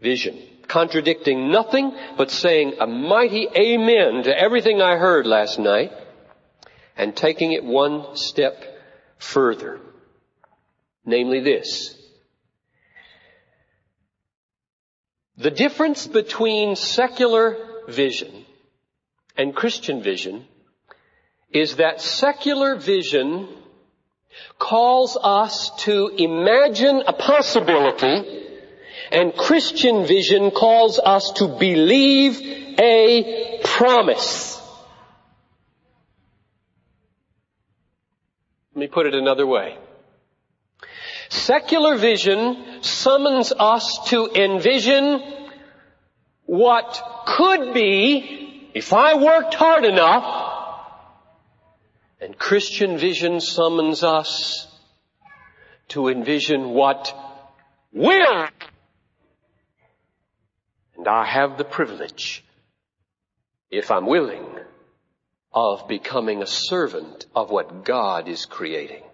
vision 0.00 0.38
contradicting 0.68 1.50
nothing, 1.50 1.92
but 2.16 2.30
saying 2.30 2.74
a 2.80 2.86
mighty 2.86 3.48
amen 3.56 4.24
to 4.24 4.38
everything 4.38 4.80
I 4.82 4.96
heard 4.96 5.26
last 5.26 5.58
night, 5.58 5.92
and 6.96 7.14
taking 7.14 7.52
it 7.52 7.64
one 7.64 8.16
step 8.16 8.62
further. 9.18 9.80
Namely 11.04 11.40
this. 11.40 11.94
The 15.36 15.50
difference 15.50 16.06
between 16.06 16.76
secular 16.76 17.56
vision 17.88 18.46
and 19.36 19.54
Christian 19.54 20.02
vision 20.02 20.46
is 21.50 21.76
that 21.76 22.00
secular 22.00 22.76
vision 22.76 23.48
calls 24.58 25.16
us 25.20 25.70
to 25.84 26.08
imagine 26.16 27.02
a 27.06 27.12
possibility 27.12 28.45
and 29.10 29.34
Christian 29.34 30.06
vision 30.06 30.50
calls 30.50 30.98
us 30.98 31.32
to 31.36 31.48
believe 31.48 32.40
a 32.78 33.60
promise. 33.64 34.60
Let 38.74 38.80
me 38.80 38.86
put 38.88 39.06
it 39.06 39.14
another 39.14 39.46
way. 39.46 39.78
Secular 41.28 41.96
vision 41.96 42.82
summons 42.82 43.52
us 43.58 43.98
to 44.10 44.26
envision 44.34 45.22
what 46.44 47.02
could 47.26 47.74
be 47.74 48.70
if 48.74 48.92
I 48.92 49.14
worked 49.14 49.54
hard 49.54 49.84
enough. 49.84 50.54
And 52.20 52.38
Christian 52.38 52.98
vision 52.98 53.40
summons 53.40 54.02
us 54.02 54.68
to 55.88 56.08
envision 56.08 56.70
what 56.70 57.14
will. 57.92 58.48
And 61.06 61.14
I 61.14 61.24
have 61.24 61.56
the 61.56 61.62
privilege, 61.64 62.44
if 63.70 63.92
I'm 63.92 64.06
willing, 64.06 64.44
of 65.52 65.86
becoming 65.86 66.42
a 66.42 66.48
servant 66.48 67.26
of 67.32 67.48
what 67.48 67.84
God 67.84 68.26
is 68.26 68.44
creating. 68.44 69.04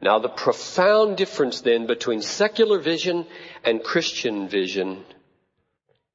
Now 0.00 0.18
the 0.18 0.30
profound 0.30 1.18
difference 1.18 1.60
then 1.60 1.86
between 1.86 2.22
secular 2.22 2.78
vision 2.78 3.26
and 3.62 3.84
Christian 3.84 4.48
vision 4.48 5.04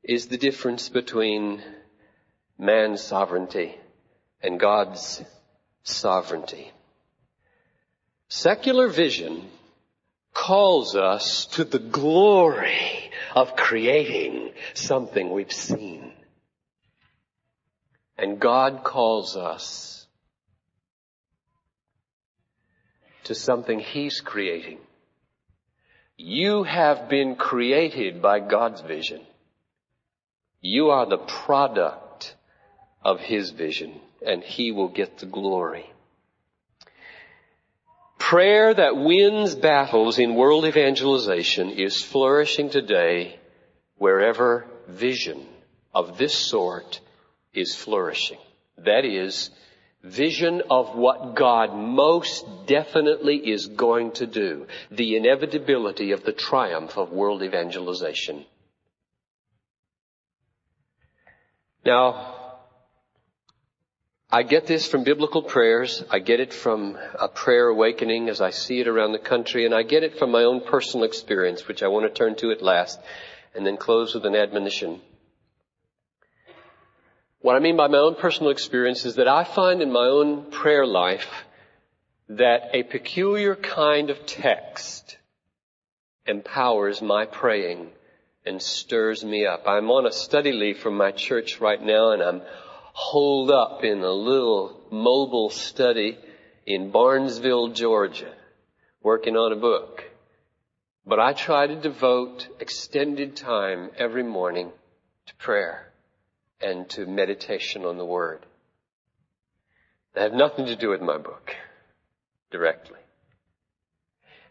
is 0.02 0.26
the 0.26 0.38
difference 0.38 0.89
between 0.89 1.62
man's 2.58 3.02
sovereignty 3.02 3.78
and 4.41 4.60
God's 4.60 5.24
sovereignty. 5.84 6.72
Secular 8.30 8.88
vision 8.88 9.47
calls 10.34 10.95
us 10.95 11.45
to 11.52 11.64
the 11.64 11.78
glory 11.78 13.01
of 13.36 13.56
creating 13.56 14.52
something 14.74 15.32
we've 15.32 15.52
seen. 15.52 16.14
And 18.18 18.40
God 18.40 18.84
calls 18.84 19.36
us 19.36 20.06
to 23.24 23.36
something 23.36 23.80
He's 23.80 24.22
creating. 24.22 24.80
You 26.18 26.64
have 26.64 27.10
been 27.10 27.36
created 27.36 28.22
by 28.22 28.40
God's 28.40 28.82
vision. 28.82 29.22
You 30.62 30.90
are 30.92 31.08
the 31.08 31.18
product 31.18 32.36
of 33.04 33.20
His 33.20 33.52
vision 33.52 34.00
and 34.26 34.44
He 34.44 34.72
will 34.72 34.90
get 34.90 35.18
the 35.18 35.26
glory. 35.26 35.92
Prayer 38.22 38.72
that 38.72 38.95
wins 38.95 39.55
battles 39.55 40.19
in 40.19 40.36
world 40.36 40.65
evangelization 40.65 41.72
is 41.72 42.03
flourishing 42.03 42.69
today 42.69 43.39
wherever 43.97 44.67
vision 44.88 45.47
of 45.93 46.19
this 46.19 46.34
sort 46.34 47.01
is 47.51 47.76
flourishing. 47.76 48.38
That 48.78 49.05
is, 49.05 49.49
vision 50.03 50.61
of 50.69 50.95
what 50.95 51.36
God 51.36 51.76
most 51.76 52.45
definitely 52.67 53.38
is 53.38 53.65
going 53.65 54.11
to 54.13 54.28
do, 54.28 54.67
the 54.91 55.17
inevitability 55.17 56.11
of 56.11 56.24
the 56.24 56.32
triumph 56.32 56.97
of 56.97 57.11
world 57.11 57.41
evangelization. 57.41 58.45
Now, 61.84 62.41
I 64.34 64.44
get 64.44 64.66
this 64.66 64.88
from 64.88 65.04
biblical 65.04 65.44
prayers. 65.44 66.06
I 66.10 66.20
get 66.20 66.40
it 66.40 66.54
from 66.54 66.98
a 67.20 67.28
prayer 67.28 67.68
awakening 67.68 68.30
as 68.30 68.40
I 68.40 68.52
see 68.52 68.80
it 68.80 68.88
around 68.88 69.12
the 69.12 69.20
country, 69.20 69.66
and 69.66 69.76
I 69.76 69.84
get 69.84 70.04
it 70.04 70.18
from 70.18 70.32
my 70.32 70.44
own 70.44 70.62
personal 70.62 71.06
experience, 71.06 71.68
which 71.68 71.84
I 71.84 71.90
want 71.90 72.06
to 72.06 72.18
turn 72.18 72.36
to 72.38 72.52
at 72.52 72.62
last, 72.62 72.98
and 73.54 73.66
then 73.66 73.76
close 73.76 74.14
with 74.14 74.26
an 74.26 74.36
admonition. 74.36 75.02
What 77.42 77.58
I 77.58 77.60
mean 77.60 77.76
by 77.76 77.88
my 77.88 77.98
own 77.98 78.16
personal 78.16 78.52
experience 78.52 79.04
is 79.04 79.16
that 79.16 79.28
I 79.28 79.44
find 79.44 79.82
in 79.82 79.92
my 79.92 80.06
own 80.06 80.50
prayer 80.50 80.86
life 80.86 81.28
that 82.30 82.70
a 82.74 82.84
peculiar 82.84 83.56
kind 83.56 84.10
of 84.10 84.26
text 84.26 85.18
empowers 86.26 87.02
my 87.02 87.26
praying 87.26 87.90
and 88.46 88.62
stirs 88.62 89.26
me 89.26 89.46
up. 89.46 89.64
I'm 89.68 89.90
on 89.92 90.06
a 90.06 90.12
study 90.14 90.54
leave 90.54 90.80
from 90.80 90.96
my 90.96 91.12
church 91.12 91.60
right 91.60 91.82
now 91.82 92.12
and 92.12 92.22
I'm 92.22 92.42
holed 93.02 93.49
up 93.49 93.84
in 93.84 94.04
a 94.04 94.12
little 94.12 94.80
mobile 94.91 95.49
study 95.49 96.20
in 96.68 96.91
Barnesville, 96.91 97.70
Georgia, 97.70 98.32
working 99.02 99.36
on 99.36 99.52
a 99.52 99.56
book. 99.56 100.04
But 101.04 101.20
I 101.20 101.34
try 101.34 101.66
to 101.66 101.82
devote 101.82 102.47
extended 102.60 103.36
time 103.36 103.89
every 103.97 104.22
morning 104.22 104.72
to 105.26 105.36
prayer 105.38 105.91
and 106.62 106.88
to 106.91 107.08
meditation 107.08 107.86
on 107.86 107.97
the 107.97 108.06
Word. 108.06 108.45
They 110.14 110.22
have 110.22 110.34
nothing 110.34 110.68
to 110.68 110.76
do 110.76 110.89
with 110.89 111.02
my 111.02 111.18
book 111.18 111.56
directly. 112.52 112.99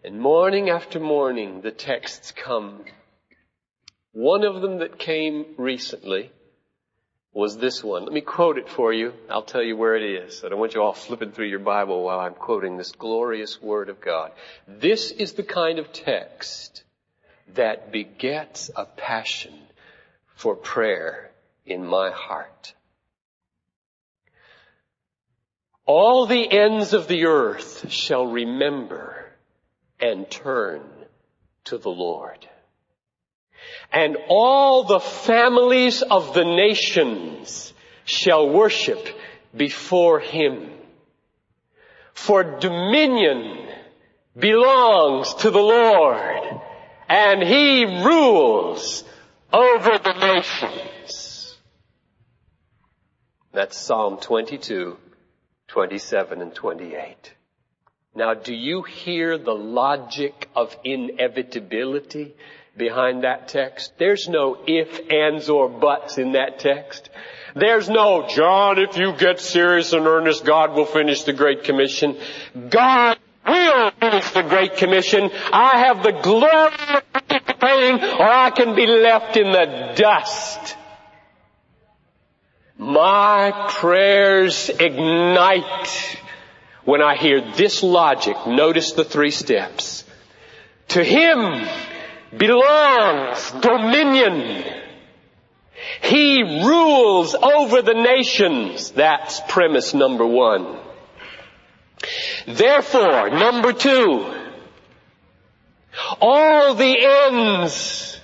And 0.02 0.20
morning 0.20 0.70
after 0.70 0.98
morning, 0.98 1.60
the 1.60 1.70
texts 1.70 2.32
come. 2.32 2.84
One 4.10 4.42
of 4.42 4.60
them 4.60 4.78
that 4.78 4.98
came 4.98 5.54
recently 5.56 6.32
was 7.32 7.56
this 7.56 7.82
one. 7.84 8.04
Let 8.04 8.12
me 8.12 8.20
quote 8.20 8.58
it 8.58 8.68
for 8.68 8.92
you. 8.92 9.12
I'll 9.28 9.42
tell 9.42 9.62
you 9.62 9.76
where 9.76 9.94
it 9.94 10.02
is. 10.02 10.42
I 10.44 10.48
don't 10.48 10.58
want 10.58 10.74
you 10.74 10.82
all 10.82 10.92
flipping 10.92 11.30
through 11.30 11.46
your 11.46 11.60
Bible 11.60 12.02
while 12.02 12.18
I'm 12.18 12.34
quoting 12.34 12.76
this 12.76 12.92
glorious 12.92 13.62
Word 13.62 13.88
of 13.88 14.00
God. 14.00 14.32
This 14.66 15.10
is 15.10 15.34
the 15.34 15.44
kind 15.44 15.78
of 15.78 15.92
text 15.92 16.82
that 17.54 17.92
begets 17.92 18.70
a 18.74 18.84
passion 18.84 19.54
for 20.34 20.56
prayer 20.56 21.30
in 21.64 21.86
my 21.86 22.10
heart. 22.10 22.74
All 25.86 26.26
the 26.26 26.50
ends 26.50 26.94
of 26.94 27.08
the 27.08 27.26
earth 27.26 27.90
shall 27.90 28.26
remember 28.26 29.26
and 30.00 30.30
turn 30.30 30.82
to 31.64 31.78
the 31.78 31.90
Lord. 31.90 32.48
And 33.92 34.16
all 34.28 34.84
the 34.84 35.00
families 35.00 36.02
of 36.02 36.34
the 36.34 36.44
nations 36.44 37.72
shall 38.04 38.48
worship 38.48 39.08
before 39.56 40.20
Him. 40.20 40.70
For 42.14 42.44
dominion 42.60 43.68
belongs 44.38 45.34
to 45.34 45.50
the 45.50 45.58
Lord 45.58 46.60
and 47.08 47.42
He 47.42 47.84
rules 47.84 49.04
over 49.52 49.98
the 49.98 50.12
nations. 50.12 51.56
That's 53.52 53.76
Psalm 53.76 54.18
22, 54.18 54.96
27 55.66 56.40
and 56.40 56.54
28. 56.54 57.34
Now 58.14 58.34
do 58.34 58.54
you 58.54 58.82
hear 58.82 59.38
the 59.38 59.54
logic 59.54 60.48
of 60.54 60.76
inevitability 60.84 62.34
behind 62.76 63.24
that 63.24 63.48
text? 63.48 63.92
There's 63.98 64.28
no 64.28 64.58
if, 64.66 65.10
ands, 65.10 65.48
or 65.48 65.68
buts 65.68 66.18
in 66.18 66.32
that 66.32 66.58
text. 66.58 67.10
There's 67.54 67.88
no, 67.88 68.28
John, 68.28 68.78
if 68.78 68.96
you 68.96 69.12
get 69.16 69.40
serious 69.40 69.92
and 69.92 70.06
earnest, 70.06 70.44
God 70.44 70.74
will 70.74 70.86
finish 70.86 71.24
the 71.24 71.32
Great 71.32 71.64
Commission. 71.64 72.16
God 72.68 73.18
will 73.46 73.90
finish 73.92 74.30
the 74.30 74.42
Great 74.42 74.76
Commission. 74.76 75.30
I 75.52 75.78
have 75.86 76.02
the 76.02 76.12
glory 76.12 76.72
of 76.94 77.12
participating 77.12 78.04
or 78.18 78.28
I 78.28 78.50
can 78.50 78.76
be 78.76 78.86
left 78.86 79.36
in 79.36 79.50
the 79.52 79.94
dust. 79.96 80.76
My 82.78 83.68
prayers 83.68 84.70
ignite 84.70 86.18
when 86.84 87.02
I 87.02 87.16
hear 87.16 87.40
this 87.56 87.82
logic. 87.82 88.36
Notice 88.46 88.92
the 88.92 89.04
three 89.04 89.30
steps. 89.30 90.04
To 90.88 91.04
Him 91.04 91.68
belongs 92.36 93.50
dominion. 93.60 94.64
He 96.02 96.42
rules 96.42 97.34
over 97.34 97.82
the 97.82 97.94
nations. 97.94 98.90
That's 98.90 99.40
premise 99.48 99.94
number 99.94 100.26
one. 100.26 100.78
Therefore, 102.46 103.30
number 103.30 103.72
two, 103.72 104.34
all 106.20 106.74
the 106.74 106.96
ends 107.30 108.18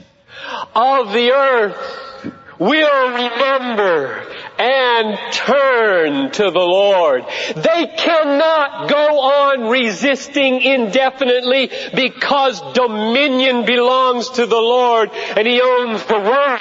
of 0.75 1.13
the 1.13 1.33
earth 1.33 2.16
will 2.59 3.09
remember 3.11 4.23
and 4.59 5.19
turn 5.33 6.31
to 6.33 6.51
the 6.51 6.59
Lord. 6.59 7.25
They 7.55 7.87
cannot 7.97 8.89
go 8.89 9.21
on 9.21 9.69
resisting 9.69 10.63
indefinitely 10.63 11.71
because 11.95 12.61
dominion 12.73 13.67
belongs 13.67 14.31
to 14.31 14.47
the 14.47 14.57
Lord 14.57 15.11
and 15.13 15.47
He 15.47 15.61
owns 15.61 16.05
the 16.05 16.19
world. 16.19 16.61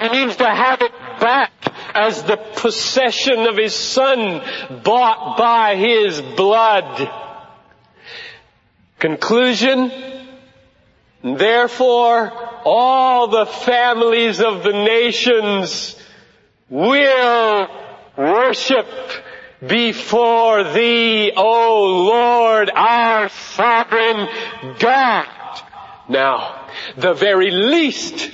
He 0.00 0.08
needs 0.08 0.36
to 0.36 0.48
have 0.48 0.80
it 0.80 0.92
back 1.20 1.52
as 1.94 2.22
the 2.22 2.36
possession 2.36 3.46
of 3.46 3.56
His 3.56 3.74
Son 3.74 4.42
bought 4.82 5.36
by 5.38 5.76
His 5.76 6.20
blood. 6.20 7.10
Conclusion, 8.98 9.92
therefore 11.22 12.47
all 12.64 13.28
the 13.28 13.46
families 13.46 14.40
of 14.40 14.62
the 14.62 14.72
nations 14.72 15.96
will 16.68 17.68
worship 18.16 18.86
before 19.66 20.64
thee, 20.64 21.32
O 21.36 22.06
Lord, 22.08 22.70
our 22.74 23.28
sovereign 23.28 24.28
God. 24.78 25.26
Now, 26.08 26.68
the 26.96 27.14
very 27.14 27.50
least, 27.50 28.30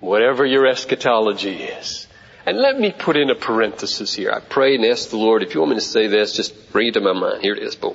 whatever 0.00 0.44
your 0.46 0.66
eschatology 0.66 1.62
is, 1.62 2.06
and 2.46 2.58
let 2.58 2.78
me 2.78 2.90
put 2.90 3.16
in 3.16 3.30
a 3.30 3.34
parenthesis 3.34 4.14
here. 4.14 4.32
I 4.32 4.40
pray 4.40 4.74
and 4.74 4.84
ask 4.84 5.10
the 5.10 5.18
Lord, 5.18 5.42
if 5.42 5.54
you 5.54 5.60
want 5.60 5.70
me 5.70 5.76
to 5.76 5.82
say 5.82 6.06
this, 6.06 6.34
just 6.34 6.72
bring 6.72 6.88
it 6.88 6.94
to 6.94 7.00
my 7.00 7.12
mind. 7.12 7.42
Here 7.42 7.54
it 7.54 7.62
is, 7.62 7.76
boom. 7.76 7.94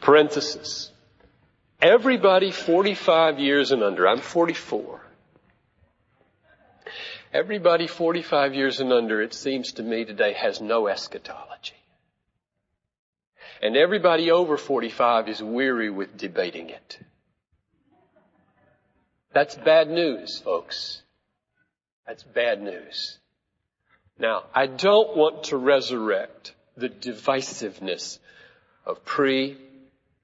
Parenthesis. 0.00 0.87
Everybody 1.80 2.50
45 2.50 3.38
years 3.38 3.70
and 3.70 3.84
under, 3.84 4.08
I'm 4.08 4.18
44. 4.18 5.00
Everybody 7.32 7.86
45 7.86 8.54
years 8.54 8.80
and 8.80 8.92
under, 8.92 9.22
it 9.22 9.32
seems 9.32 9.72
to 9.74 9.82
me 9.82 10.04
today, 10.04 10.32
has 10.32 10.60
no 10.60 10.88
eschatology. 10.88 11.74
And 13.62 13.76
everybody 13.76 14.30
over 14.30 14.56
45 14.56 15.28
is 15.28 15.42
weary 15.42 15.90
with 15.90 16.16
debating 16.16 16.70
it. 16.70 16.98
That's 19.32 19.54
bad 19.54 19.88
news, 19.88 20.38
folks. 20.38 21.02
That's 22.06 22.24
bad 22.24 22.60
news. 22.60 23.18
Now, 24.18 24.44
I 24.52 24.66
don't 24.66 25.16
want 25.16 25.44
to 25.44 25.56
resurrect 25.56 26.54
the 26.76 26.88
divisiveness 26.88 28.18
of 28.84 29.04
pre 29.04 29.58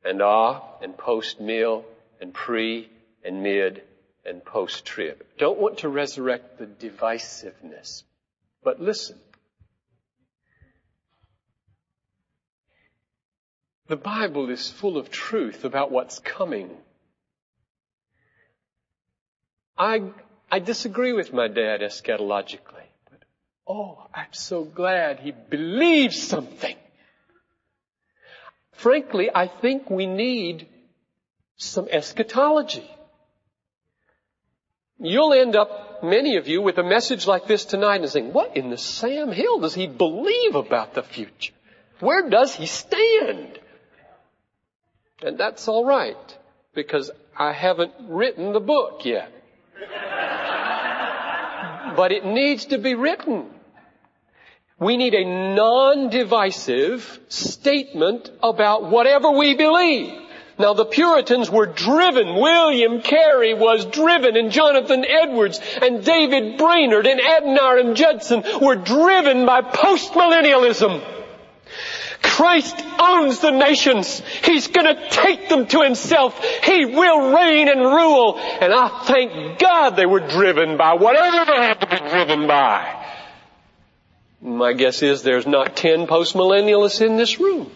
and 0.05 0.23
ah 0.23 0.63
and 0.83 0.97
postmil 0.97 1.85
and 2.21 2.33
pre 2.33 2.91
and 3.25 3.43
mid 3.43 3.83
and 4.25 4.45
post 4.45 4.85
trib. 4.85 5.25
Don't 5.39 5.59
want 5.59 5.79
to 5.79 5.89
resurrect 5.89 6.59
the 6.59 6.67
divisiveness. 6.67 8.03
But 8.63 8.81
listen. 8.81 9.19
The 13.87 13.97
Bible 13.97 14.49
is 14.49 14.71
full 14.71 14.97
of 14.97 15.11
truth 15.11 15.65
about 15.65 15.91
what's 15.91 16.19
coming. 16.19 16.71
I, 19.77 20.05
I 20.51 20.59
disagree 20.61 21.13
with 21.13 21.35
my 21.35 21.49
dad 21.49 21.81
eschatologically, 21.81 22.89
but 23.11 23.23
oh, 23.67 24.07
I'm 24.15 24.33
so 24.33 24.65
glad 24.65 25.21
he 25.21 25.33
believes 25.33 26.23
something. 26.23 26.77
Frankly, 28.75 29.31
I 29.35 29.47
think 29.47 29.89
we 29.91 30.07
need 30.07 30.69
some 31.57 31.89
eschatology. 31.91 32.89
You'll 34.99 35.33
end 35.33 35.57
up, 35.57 36.03
many 36.03 36.37
of 36.37 36.49
you, 36.49 36.63
with 36.63 36.79
a 36.79 36.83
message 36.83 37.27
like 37.27 37.47
this 37.47 37.65
tonight 37.65 38.01
and 38.01 38.11
saying, 38.11 38.33
what 38.33 38.57
in 38.57 38.71
the 38.71 38.79
Sam 38.79 39.33
Hill 39.33 39.61
does 39.61 39.75
he 39.75 39.87
believe 39.87 40.55
about 40.55 40.95
the 40.95 41.03
future? 41.03 41.53
Where 42.01 42.29
does 42.29 42.55
he 42.55 42.67
stand? 42.67 43.59
And 45.23 45.39
that's 45.39 45.69
alright, 45.69 46.39
because 46.75 47.11
I 47.37 47.53
haven't 47.53 47.93
written 48.01 48.53
the 48.53 48.61
book 48.61 49.05
yet. 49.05 49.33
but 51.97 52.13
it 52.13 52.25
needs 52.25 52.67
to 52.67 52.79
be 52.79 52.95
written. 52.95 53.51
We 54.81 54.97
need 54.97 55.15
a 55.15 55.25
non-divisive 55.55 57.21
statement 57.29 58.31
about 58.43 58.91
whatever 58.91 59.31
we 59.31 59.55
believe. 59.55 60.13
Now 60.59 60.75
the 60.75 60.85
Puritans 60.85 61.49
were 61.49 61.67
driven, 61.67 62.35
William 62.35 63.01
Carey 63.01 63.55
was 63.55 63.85
driven, 63.87 64.37
and 64.37 64.51
Jonathan 64.51 65.05
Edwards, 65.05 65.61
and 65.81 66.05
David 66.05 66.59
Brainerd, 66.59 67.07
and 67.07 67.21
Adoniram 67.21 67.95
Judson 67.95 68.43
were 68.61 68.75
driven 68.75 69.47
by 69.47 69.63
postmillennialism. 69.63 71.03
Christ 72.23 72.85
owns 72.99 73.39
the 73.39 73.53
nations. 73.53 74.23
He's 74.43 74.67
gonna 74.67 75.09
take 75.09 75.49
them 75.49 75.67
to 75.67 75.83
himself. 75.83 76.43
He 76.65 76.85
will 76.85 77.33
reign 77.33 77.69
and 77.69 77.81
rule. 77.81 78.39
And 78.39 78.73
I 78.73 78.89
thank 79.05 79.59
God 79.61 79.91
they 79.91 80.07
were 80.07 80.21
driven 80.21 80.77
by 80.77 80.95
whatever 80.95 81.45
they 81.45 81.63
had 81.63 81.81
to 81.81 81.87
be 81.87 82.11
driven 82.11 82.49
by. 82.49 83.04
My 84.45 84.75
guess 84.75 85.03
is 85.03 85.23
there's 85.23 85.47
not 85.47 85.75
ten 85.75 86.07
postmillennialists 86.07 87.01
in 87.01 87.17
this 87.17 87.41
room. 87.41 87.71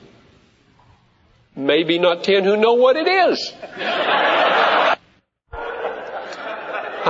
Maybe 1.56 1.98
not 1.98 2.24
ten 2.24 2.44
who 2.44 2.58
know 2.58 2.74
what 2.74 2.96
it 2.96 3.08
is. 3.08 3.54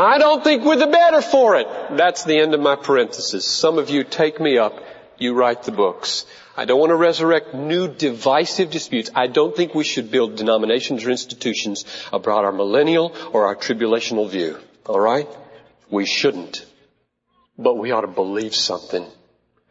I 0.00 0.18
don't 0.20 0.44
think 0.44 0.64
we're 0.64 0.76
the 0.76 0.86
better 0.86 1.20
for 1.20 1.56
it. 1.56 1.66
That's 1.96 2.22
the 2.22 2.38
end 2.38 2.54
of 2.54 2.60
my 2.60 2.76
parenthesis. 2.76 3.44
Some 3.44 3.78
of 3.78 3.90
you 3.90 4.04
take 4.04 4.40
me 4.40 4.58
up. 4.58 4.80
You 5.18 5.34
write 5.34 5.64
the 5.64 5.72
books. 5.72 6.24
I 6.56 6.64
don't 6.64 6.78
want 6.78 6.90
to 6.90 6.96
resurrect 6.96 7.52
new 7.52 7.88
divisive 7.88 8.70
disputes. 8.70 9.10
I 9.12 9.26
don't 9.26 9.56
think 9.56 9.74
we 9.74 9.82
should 9.82 10.12
build 10.12 10.36
denominations 10.36 11.04
or 11.04 11.10
institutions 11.10 11.84
about 12.12 12.44
our 12.44 12.52
millennial 12.52 13.12
or 13.32 13.46
our 13.46 13.56
tribulational 13.56 14.30
view. 14.30 14.56
Alright? 14.86 15.28
We 15.90 16.06
shouldn't. 16.06 16.64
But 17.58 17.74
we 17.74 17.90
ought 17.90 18.02
to 18.02 18.06
believe 18.06 18.54
something 18.54 19.04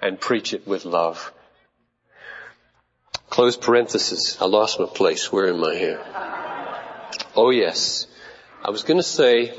and 0.01 0.19
preach 0.19 0.53
it 0.53 0.67
with 0.67 0.85
love. 0.85 1.31
Close 3.29 3.57
parenthesis. 3.57 4.41
I 4.41 4.45
lost 4.45 4.79
my 4.79 4.85
place. 4.85 5.31
Where 5.31 5.49
am 5.49 5.63
I 5.63 5.75
here? 5.75 6.01
Oh 7.35 7.49
yes. 7.49 8.07
I 8.63 8.69
was 8.69 8.83
going 8.83 8.97
to 8.97 9.03
say, 9.03 9.53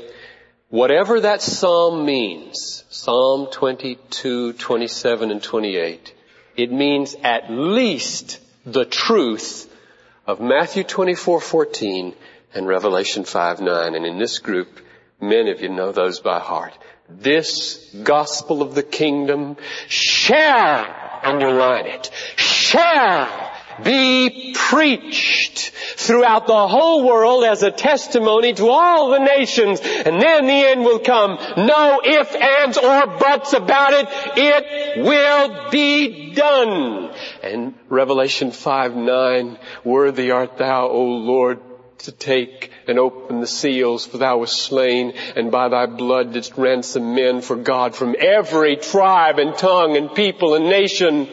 whatever 0.69 1.21
that 1.21 1.41
psalm 1.41 2.05
means, 2.05 2.83
Psalm 2.89 3.47
22, 3.51 4.53
27, 4.53 5.31
and 5.31 5.41
28, 5.41 6.13
it 6.57 6.71
means 6.71 7.15
at 7.23 7.49
least 7.49 8.39
the 8.65 8.85
truth 8.85 9.73
of 10.27 10.41
Matthew 10.41 10.83
24, 10.83 11.39
14 11.39 12.15
and 12.53 12.67
Revelation 12.67 13.23
5, 13.23 13.61
9. 13.61 13.95
And 13.95 14.05
in 14.05 14.19
this 14.19 14.39
group, 14.39 14.79
many 15.21 15.51
of 15.51 15.61
you 15.61 15.69
know 15.69 15.91
those 15.91 16.19
by 16.19 16.39
heart. 16.39 16.77
This 17.09 17.93
gospel 18.03 18.61
of 18.61 18.75
the 18.75 18.83
kingdom 18.83 19.57
shall, 19.87 20.85
underline 21.23 21.87
it, 21.87 22.11
shall 22.35 23.51
be 23.83 24.53
preached 24.55 25.71
throughout 25.95 26.47
the 26.47 26.67
whole 26.67 27.05
world 27.05 27.43
as 27.43 27.63
a 27.63 27.71
testimony 27.71 28.53
to 28.53 28.67
all 28.67 29.09
the 29.09 29.19
nations 29.19 29.79
and 29.81 30.21
then 30.21 30.45
the 30.45 30.53
end 30.53 30.83
will 30.83 30.99
come. 30.99 31.37
No 31.57 32.01
ifs, 32.03 32.35
ands, 32.35 32.77
or 32.77 33.07
buts 33.07 33.53
about 33.53 33.93
it. 33.93 34.07
It 34.37 35.03
will 35.03 35.69
be 35.69 36.33
done. 36.33 37.11
And 37.43 37.73
Revelation 37.89 38.51
5, 38.51 38.95
9, 38.95 39.57
worthy 39.83 40.31
art 40.31 40.57
thou, 40.57 40.87
O 40.87 41.03
Lord, 41.03 41.59
to 41.99 42.11
take 42.11 42.71
and 42.87 42.99
open 42.99 43.39
the 43.39 43.47
seals, 43.47 44.05
for 44.05 44.17
thou 44.17 44.39
wast 44.39 44.61
slain, 44.61 45.13
and 45.35 45.51
by 45.51 45.69
thy 45.69 45.85
blood 45.85 46.33
didst 46.33 46.57
ransom 46.57 47.15
men 47.15 47.41
for 47.41 47.55
God 47.55 47.95
from 47.95 48.15
every 48.17 48.75
tribe 48.75 49.39
and 49.39 49.57
tongue 49.57 49.97
and 49.97 50.13
people 50.13 50.55
and 50.55 50.65
nation 50.65 51.29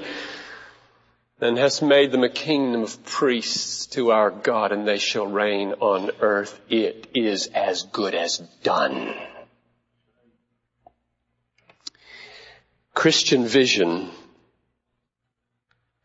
and 1.40 1.58
hast 1.58 1.82
made 1.82 2.12
them 2.12 2.24
a 2.24 2.30
kingdom 2.30 2.82
of 2.82 3.04
priests 3.04 3.86
to 3.86 4.10
our 4.10 4.30
God, 4.30 4.72
and 4.72 4.88
they 4.88 4.98
shall 4.98 5.26
reign 5.26 5.74
on 5.80 6.10
earth. 6.20 6.58
It 6.70 7.08
is 7.14 7.48
as 7.48 7.82
good 7.82 8.14
as 8.14 8.38
done. 8.62 9.14
Christian 12.94 13.44
vision 13.44 14.10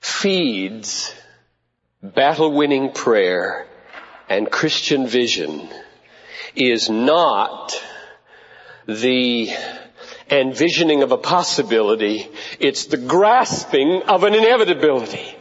feeds 0.02 1.14
battle 2.04 2.52
winning 2.52 2.92
prayer 2.92 3.66
and 4.32 4.50
Christian 4.50 5.08
vision 5.08 5.68
is 6.56 6.90
not 6.90 7.74
the 8.88 9.50
envisioning 10.30 11.04
of 11.04 11.12
a 11.12 11.18
possibility. 11.18 12.30
It's 12.58 12.86
the 12.86 12.96
grasping 12.96 14.04
of 14.04 14.24
an 14.24 14.34
inevitability. 14.34 15.36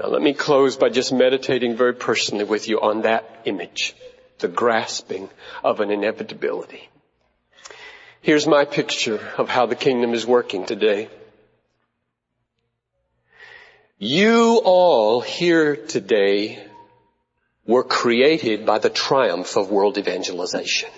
Now 0.00 0.06
let 0.06 0.22
me 0.22 0.32
close 0.32 0.76
by 0.76 0.88
just 0.88 1.12
meditating 1.12 1.76
very 1.76 1.92
personally 1.92 2.44
with 2.44 2.66
you 2.66 2.80
on 2.80 3.02
that 3.02 3.42
image. 3.44 3.94
The 4.38 4.48
grasping 4.48 5.28
of 5.62 5.80
an 5.80 5.90
inevitability. 5.90 6.88
Here's 8.22 8.46
my 8.46 8.64
picture 8.64 9.20
of 9.36 9.50
how 9.50 9.66
the 9.66 9.76
kingdom 9.76 10.14
is 10.14 10.26
working 10.26 10.64
today. 10.64 11.10
You 13.98 14.62
all 14.64 15.20
here 15.20 15.76
today 15.76 16.70
were 17.66 17.84
created 17.84 18.66
by 18.66 18.78
the 18.78 18.90
triumph 18.90 19.56
of 19.56 19.70
world 19.70 19.98
evangelization. 19.98 20.90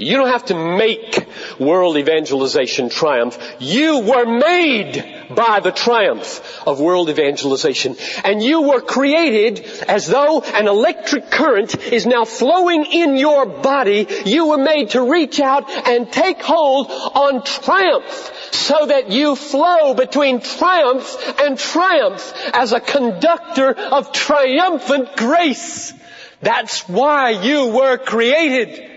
You 0.00 0.16
don't 0.16 0.28
have 0.28 0.44
to 0.44 0.54
make 0.54 1.26
world 1.58 1.96
evangelization 1.96 2.88
triumph. 2.88 3.36
You 3.58 3.98
were 3.98 4.26
made 4.26 5.26
by 5.34 5.58
the 5.58 5.72
triumph 5.72 6.62
of 6.64 6.78
world 6.78 7.10
evangelization. 7.10 7.96
And 8.22 8.40
you 8.40 8.62
were 8.62 8.80
created 8.80 9.66
as 9.88 10.06
though 10.06 10.40
an 10.40 10.68
electric 10.68 11.32
current 11.32 11.76
is 11.76 12.06
now 12.06 12.24
flowing 12.24 12.84
in 12.84 13.16
your 13.16 13.44
body. 13.44 14.06
You 14.24 14.46
were 14.46 14.58
made 14.58 14.90
to 14.90 15.02
reach 15.02 15.40
out 15.40 15.68
and 15.68 16.12
take 16.12 16.40
hold 16.42 16.86
on 16.90 17.42
triumph 17.42 18.50
so 18.52 18.86
that 18.86 19.10
you 19.10 19.34
flow 19.34 19.94
between 19.94 20.40
triumph 20.40 21.40
and 21.40 21.58
triumph 21.58 22.32
as 22.54 22.72
a 22.72 22.78
conductor 22.80 23.72
of 23.74 24.12
triumphant 24.12 25.16
grace. 25.16 25.92
That's 26.40 26.88
why 26.88 27.30
you 27.30 27.66
were 27.66 27.98
created. 27.98 28.87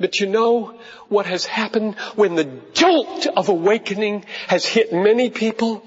But 0.00 0.20
you 0.20 0.26
know 0.26 0.78
what 1.08 1.26
has 1.26 1.44
happened 1.44 1.96
when 2.14 2.36
the 2.36 2.48
jolt 2.72 3.26
of 3.26 3.48
awakening 3.48 4.24
has 4.46 4.64
hit 4.64 4.92
many 4.92 5.30
people? 5.30 5.82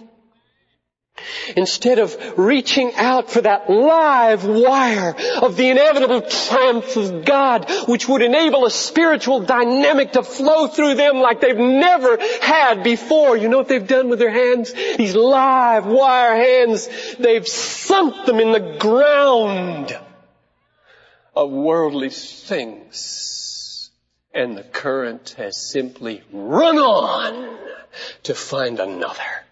Instead 1.55 1.99
of 1.99 2.17
reaching 2.37 2.93
out 2.95 3.29
for 3.29 3.41
that 3.41 3.69
live 3.69 4.43
wire 4.43 5.15
of 5.41 5.55
the 5.55 5.69
inevitable 5.69 6.21
triumph 6.21 6.95
of 6.95 7.25
God, 7.25 7.69
which 7.87 8.07
would 8.07 8.21
enable 8.21 8.65
a 8.65 8.71
spiritual 8.71 9.41
dynamic 9.41 10.13
to 10.13 10.23
flow 10.23 10.67
through 10.67 10.95
them 10.95 11.17
like 11.17 11.39
they've 11.39 11.55
never 11.55 12.17
had 12.41 12.83
before. 12.83 13.37
You 13.37 13.49
know 13.49 13.57
what 13.57 13.67
they've 13.67 13.87
done 13.87 14.09
with 14.09 14.19
their 14.19 14.31
hands? 14.31 14.73
These 14.73 15.15
live 15.15 15.85
wire 15.85 16.35
hands, 16.35 16.89
they've 17.19 17.47
sunk 17.47 18.25
them 18.25 18.39
in 18.39 18.51
the 18.51 18.77
ground 18.79 19.97
of 21.35 21.51
worldly 21.51 22.09
things 22.09 23.30
and 24.33 24.57
the 24.57 24.63
current 24.63 25.35
has 25.37 25.57
simply 25.57 26.23
run 26.31 26.77
on 26.77 27.57
to 28.23 28.33
find 28.33 28.79
another. 28.79 29.45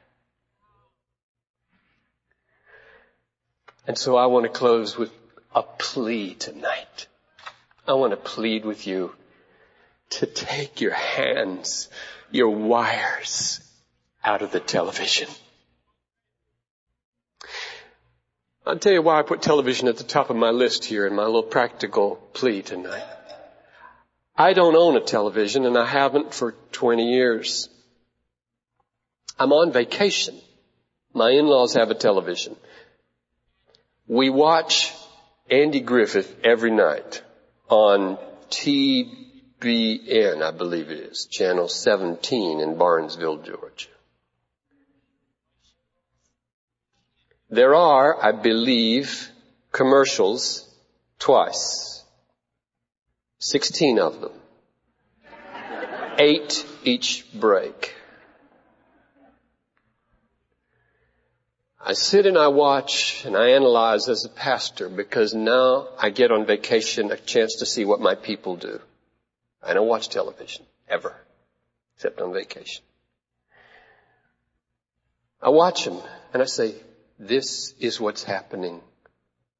And 3.87 3.97
so 3.97 4.15
I 4.15 4.27
want 4.27 4.45
to 4.45 4.49
close 4.49 4.97
with 4.97 5.11
a 5.53 5.63
plea 5.63 6.35
tonight. 6.35 7.07
I 7.87 7.93
want 7.93 8.11
to 8.11 8.17
plead 8.17 8.63
with 8.63 8.85
you 8.85 9.15
to 10.11 10.25
take 10.25 10.79
your 10.79 10.93
hands, 10.93 11.89
your 12.31 12.49
wires 12.49 13.61
out 14.23 14.41
of 14.41 14.51
the 14.51 14.59
television. 14.59 15.27
I'll 18.65 18.77
tell 18.77 18.93
you 18.93 19.01
why 19.01 19.17
I 19.17 19.23
put 19.23 19.41
television 19.41 19.87
at 19.87 19.97
the 19.97 20.03
top 20.03 20.29
of 20.29 20.35
my 20.35 20.51
list 20.51 20.85
here 20.85 21.07
in 21.07 21.15
my 21.15 21.25
little 21.25 21.41
practical 21.41 22.15
plea 22.33 22.61
tonight. 22.61 23.03
I 24.39 24.53
don't 24.53 24.77
own 24.77 24.95
a 24.95 25.01
television 25.01 25.65
and 25.65 25.77
I 25.77 25.85
haven't 25.85 26.33
for 26.33 26.53
20 26.71 27.11
years. 27.11 27.67
I'm 29.37 29.51
on 29.51 29.73
vacation. 29.73 30.39
My 31.13 31.31
in-laws 31.31 31.73
have 31.73 31.91
a 31.91 31.93
television. 31.93 32.55
We 34.07 34.29
watch 34.29 34.93
Andy 35.49 35.81
Griffith 35.81 36.39
every 36.45 36.71
night 36.71 37.21
on 37.67 38.17
TBN, 38.49 40.41
I 40.41 40.51
believe 40.51 40.89
it 40.89 40.99
is, 41.11 41.25
channel 41.25 41.67
17 41.67 42.61
in 42.61 42.77
Barnesville, 42.77 43.43
Georgia. 43.43 43.89
There 47.49 47.75
are, 47.75 48.23
I 48.23 48.31
believe, 48.31 49.27
commercials 49.73 50.65
twice 51.17 51.98
16 53.39 53.99
of 53.99 54.19
them. 54.19 54.33
Eight 56.17 56.65
each 56.83 57.25
break. 57.33 57.95
I 61.81 61.93
sit 61.93 62.25
and 62.25 62.37
I 62.37 62.49
watch 62.49 63.23
and 63.25 63.37
I 63.37 63.51
analyze 63.51 64.09
as 64.09 64.25
a 64.25 64.29
pastor 64.29 64.89
because 64.89 65.33
now 65.33 65.87
I 65.97 66.09
get 66.09 66.31
on 66.31 66.45
vacation 66.45 67.11
a 67.11 67.17
chance 67.17 67.55
to 67.59 67.65
see 67.65 67.85
what 67.85 68.01
my 68.01 68.15
people 68.15 68.57
do. 68.57 68.81
I 69.63 69.73
don't 69.73 69.87
watch 69.87 70.09
television 70.09 70.65
ever, 70.89 71.15
except 71.95 72.19
on 72.19 72.33
vacation. 72.33 72.83
I 75.41 75.49
watch 75.49 75.85
them 75.85 76.01
and 76.33 76.41
I 76.41 76.45
say, 76.45 76.75
this 77.17 77.73
is 77.79 78.01
what's 78.01 78.23
happening 78.23 78.81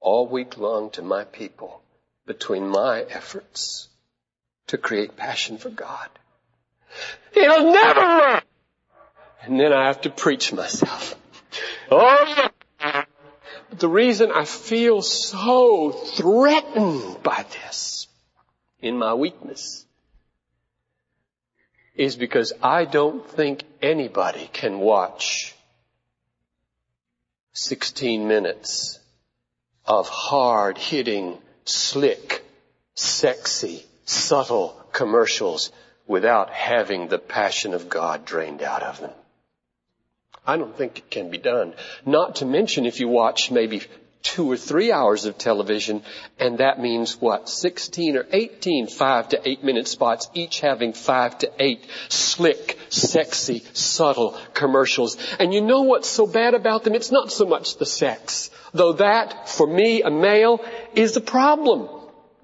all 0.02 0.28
week 0.28 0.58
long 0.58 0.90
to 0.92 1.02
my 1.02 1.24
people 1.24 1.82
between 2.30 2.70
my 2.70 3.02
efforts 3.02 3.90
to 4.68 4.78
create 4.78 5.18
passion 5.18 5.58
for 5.58 5.72
God. 5.72 6.08
It'll 7.34 7.74
never 7.74 8.02
work! 8.02 8.44
And 9.42 9.60
then 9.60 9.74
I 9.74 9.88
have 9.88 10.02
to 10.02 10.12
preach 10.12 10.54
myself. 10.54 11.16
Oh, 11.90 12.50
but 12.78 13.80
the 13.80 13.90
reason 13.90 14.32
I 14.32 14.46
feel 14.46 15.02
so 15.02 15.92
threatened 15.92 17.24
by 17.24 17.48
this 17.52 18.08
in 18.80 19.00
my 19.00 19.16
weakness 19.16 19.88
is 21.96 22.16
because 22.16 22.54
I 22.62 22.86
don't 22.86 23.28
think 23.28 23.64
anybody 23.82 24.52
can 24.54 24.78
watch 24.78 25.56
16 27.54 28.28
minutes 28.28 29.00
of 29.84 30.08
hard 30.08 30.78
hitting 30.78 31.40
slick, 31.70 32.44
sexy, 32.96 33.86
subtle 34.06 34.70
commercials 34.92 35.72
without 36.08 36.50
having 36.50 37.08
the 37.08 37.20
passion 37.20 37.74
of 37.74 37.90
God 37.90 38.26
drained 38.26 38.62
out 38.62 38.84
of 38.84 39.00
them. 39.00 39.12
I 40.46 40.58
don't 40.58 40.76
think 40.76 40.98
it 40.98 41.12
can 41.12 41.30
be 41.30 41.38
done. 41.38 41.74
Not 42.06 42.38
to 42.38 42.46
mention 42.46 42.86
if 42.86 43.00
you 43.00 43.08
watch 43.08 43.52
maybe 43.52 43.84
two 44.22 44.52
or 44.52 44.58
three 44.58 44.92
hours 44.92 45.26
of 45.26 45.38
television, 45.38 46.04
and 46.40 46.58
that 46.58 46.80
means 46.80 47.20
what? 47.22 47.48
16 47.50 48.18
or 48.18 48.26
18 48.32 48.88
five 48.88 49.30
to 49.30 49.48
eight 49.48 49.64
minute 49.64 49.88
spots, 49.88 50.30
each 50.34 50.60
having 50.60 50.94
five 50.94 51.38
to 51.40 51.52
eight 51.60 51.86
slick, 52.10 52.78
sexy, 52.90 53.64
subtle 53.74 54.38
commercials. 54.54 55.18
And 55.40 55.54
you 55.54 55.62
know 55.62 55.84
what's 55.84 56.10
so 56.10 56.28
bad 56.28 56.54
about 56.54 56.84
them? 56.84 56.96
It's 56.96 57.12
not 57.12 57.32
so 57.32 57.46
much 57.46 57.78
the 57.78 57.86
sex. 57.86 58.50
Though 58.74 58.94
that, 58.94 59.50
for 59.50 59.66
me, 59.66 60.04
a 60.04 60.12
male, 60.12 60.64
is 60.96 61.14
the 61.14 61.22
problem. 61.22 61.90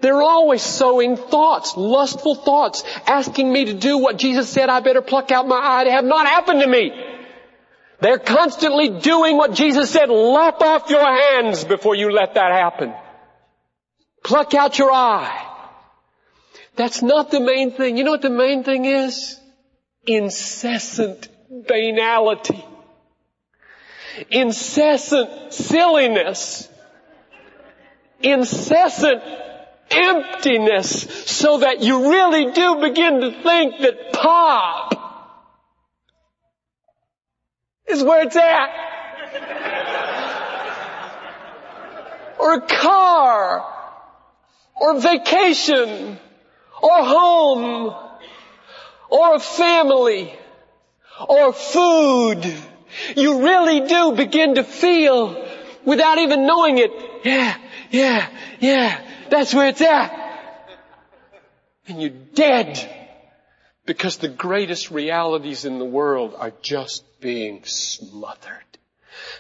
They're 0.02 0.22
always 0.22 0.62
sowing 0.62 1.18
thoughts, 1.18 1.76
lustful 1.76 2.36
thoughts, 2.36 2.84
asking 3.08 3.52
me 3.52 3.66
to 3.66 3.74
do 3.74 3.98
what 3.98 4.18
Jesus 4.18 4.50
said 4.50 4.70
I 4.70 4.80
better 4.80 5.02
pluck 5.02 5.32
out 5.32 5.48
my 5.48 5.60
eye 5.62 5.84
to 5.86 5.92
have 5.92 6.06
not 6.06 6.28
happened 6.28 6.62
to 6.62 6.68
me. 6.68 7.15
They're 8.02 8.20
constantly 8.20 9.00
doing 9.00 9.38
what 9.38 9.54
Jesus 9.54 9.90
said, 9.90 10.10
lop 10.10 10.62
off 10.62 10.90
your 10.90 11.06
hands 11.06 11.64
before 11.64 11.96
you 11.96 12.12
let 12.12 12.36
that 12.36 12.52
happen. 12.52 12.94
Pluck 14.24 14.54
out 14.54 14.78
your 14.78 14.92
eye. 14.92 15.52
That's 16.76 17.02
not 17.02 17.32
the 17.32 17.40
main 17.40 17.72
thing. 17.72 17.98
You 17.98 18.04
know 18.04 18.12
what 18.12 18.22
the 18.22 18.30
main 18.30 18.64
thing 18.64 18.86
is? 18.86 19.40
Incessant 20.06 21.30
banality 21.68 22.64
incessant 24.30 25.54
silliness, 25.54 26.70
incessant 28.22 29.22
emptiness 29.92 31.02
so 31.30 31.60
that 31.60 31.82
you 31.82 32.10
really 32.12 32.52
do 32.52 32.82
begin 32.82 33.22
to 33.22 33.32
think 33.44 33.80
that 33.82 34.14
pop 34.14 34.95
is 37.88 38.04
where 38.04 38.24
it's 38.24 38.36
at. 38.36 38.70
or 42.40 42.54
a 42.56 42.62
car, 42.62 43.66
or 44.76 45.00
vacation, 45.00 46.20
or 46.82 47.04
home, 47.04 47.96
or 49.10 49.36
a 49.36 49.40
family, 49.40 50.34
or 51.28 51.54
food. 51.54 52.54
You 53.16 53.44
really 53.44 53.88
do 53.88 54.14
begin 54.14 54.56
to 54.56 54.64
feel 54.64 55.48
without 55.84 56.18
even 56.18 56.46
knowing 56.46 56.78
it. 56.78 56.92
Yeah, 57.24 57.58
yeah, 57.90 58.30
yeah, 58.60 59.02
that's 59.30 59.54
where 59.54 59.68
it's 59.68 59.82
at. 59.82 60.22
And 61.88 62.02
you're 62.02 62.10
dead 62.10 62.95
because 63.86 64.18
the 64.18 64.28
greatest 64.28 64.92
realities 64.92 65.66
in 65.66 65.80
the 65.80 65.86
world 65.86 66.34
are 66.38 66.54
just 66.62 67.04
being 67.20 67.64
smothered. 67.66 68.64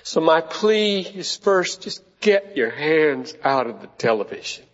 So 0.03 0.21
my 0.21 0.41
plea 0.41 1.01
is 1.01 1.35
first, 1.35 1.81
just 1.81 2.03
get 2.21 2.55
your 2.55 2.69
hands 2.69 3.33
out 3.43 3.67
of 3.67 3.81
the 3.81 3.87
television. 3.87 4.65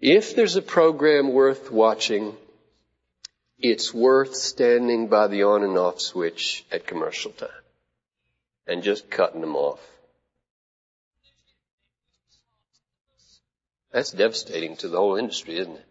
If 0.00 0.36
there's 0.36 0.56
a 0.56 0.62
program 0.62 1.32
worth 1.32 1.70
watching, 1.70 2.36
it's 3.58 3.94
worth 3.94 4.34
standing 4.34 5.08
by 5.08 5.28
the 5.28 5.44
on 5.44 5.62
and 5.62 5.78
off 5.78 6.00
switch 6.00 6.66
at 6.70 6.86
commercial 6.86 7.30
time 7.30 7.48
and 8.66 8.82
just 8.82 9.10
cutting 9.10 9.40
them 9.40 9.56
off. 9.56 9.80
That's 13.92 14.10
devastating 14.10 14.76
to 14.78 14.88
the 14.88 14.98
whole 14.98 15.16
industry, 15.16 15.56
isn't 15.56 15.76
it? 15.76 15.86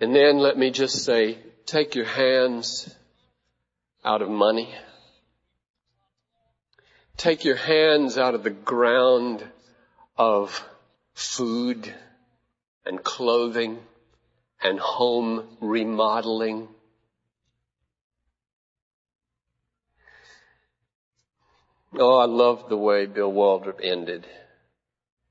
And 0.00 0.14
then 0.14 0.38
let 0.38 0.56
me 0.56 0.70
just 0.70 1.04
say, 1.04 1.38
take 1.66 1.94
your 1.94 2.04
hands 2.04 2.94
out 4.04 4.22
of 4.22 4.28
money. 4.28 4.72
Take 7.16 7.44
your 7.44 7.56
hands 7.56 8.16
out 8.16 8.34
of 8.34 8.44
the 8.44 8.50
ground 8.50 9.44
of 10.16 10.64
food 11.14 11.92
and 12.86 13.02
clothing 13.02 13.80
and 14.62 14.78
home 14.78 15.56
remodeling. 15.60 16.68
Oh, 21.94 22.18
I 22.18 22.26
love 22.26 22.68
the 22.68 22.76
way 22.76 23.06
Bill 23.06 23.32
Waldrop 23.32 23.80
ended 23.82 24.26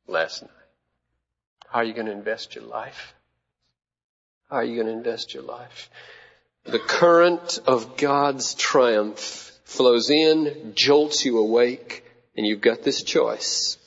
last 0.08 0.42
night. 0.42 0.52
How 1.70 1.80
are 1.80 1.84
you 1.86 1.94
going 1.94 2.08
to 2.08 2.12
invest 2.12 2.56
your 2.56 2.66
life? 2.66 3.14
How 4.50 4.58
are 4.58 4.64
you 4.64 4.76
going 4.76 4.88
to 4.88 4.94
invest 4.94 5.34
your 5.34 5.44
life? 5.44 5.90
The 6.64 6.80
current 6.80 7.60
of 7.68 7.98
God's 7.98 8.54
triumph 8.56 9.52
flows 9.66 10.10
in, 10.10 10.72
jolts 10.74 11.26
you 11.26 11.38
awake, 11.38 12.06
and 12.38 12.48
you've 12.48 12.62
got 12.62 12.82
this 12.82 13.04
choice. 13.04 13.78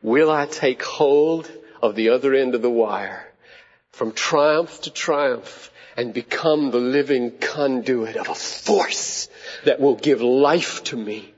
Will 0.00 0.30
I 0.30 0.46
take 0.46 0.84
hold 0.84 1.50
of 1.82 1.96
the 1.96 2.10
other 2.10 2.32
end 2.32 2.54
of 2.54 2.62
the 2.62 2.70
wire 2.70 3.26
from 3.90 4.12
triumph 4.12 4.82
to 4.82 4.92
triumph 4.92 5.72
and 5.96 6.14
become 6.14 6.70
the 6.70 6.78
living 6.78 7.38
conduit 7.38 8.16
of 8.16 8.28
a 8.28 8.36
force 8.36 9.28
that 9.64 9.80
will 9.80 9.96
give 9.96 10.22
life 10.22 10.84
to 10.84 10.96
me, 10.96 11.34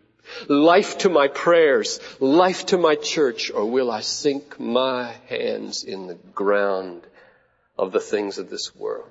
life 0.48 0.98
to 0.98 1.08
my 1.08 1.28
prayers, 1.28 1.98
life 2.20 2.66
to 2.66 2.76
my 2.76 2.94
church, 2.94 3.50
or 3.50 3.64
will 3.64 3.90
I 3.90 4.02
sink 4.02 4.60
my 4.60 5.14
hands 5.28 5.82
in 5.82 6.08
the 6.08 6.18
ground 6.34 7.06
of 7.76 7.92
the 7.92 8.00
things 8.00 8.38
of 8.38 8.50
this 8.50 8.74
world? 8.74 9.08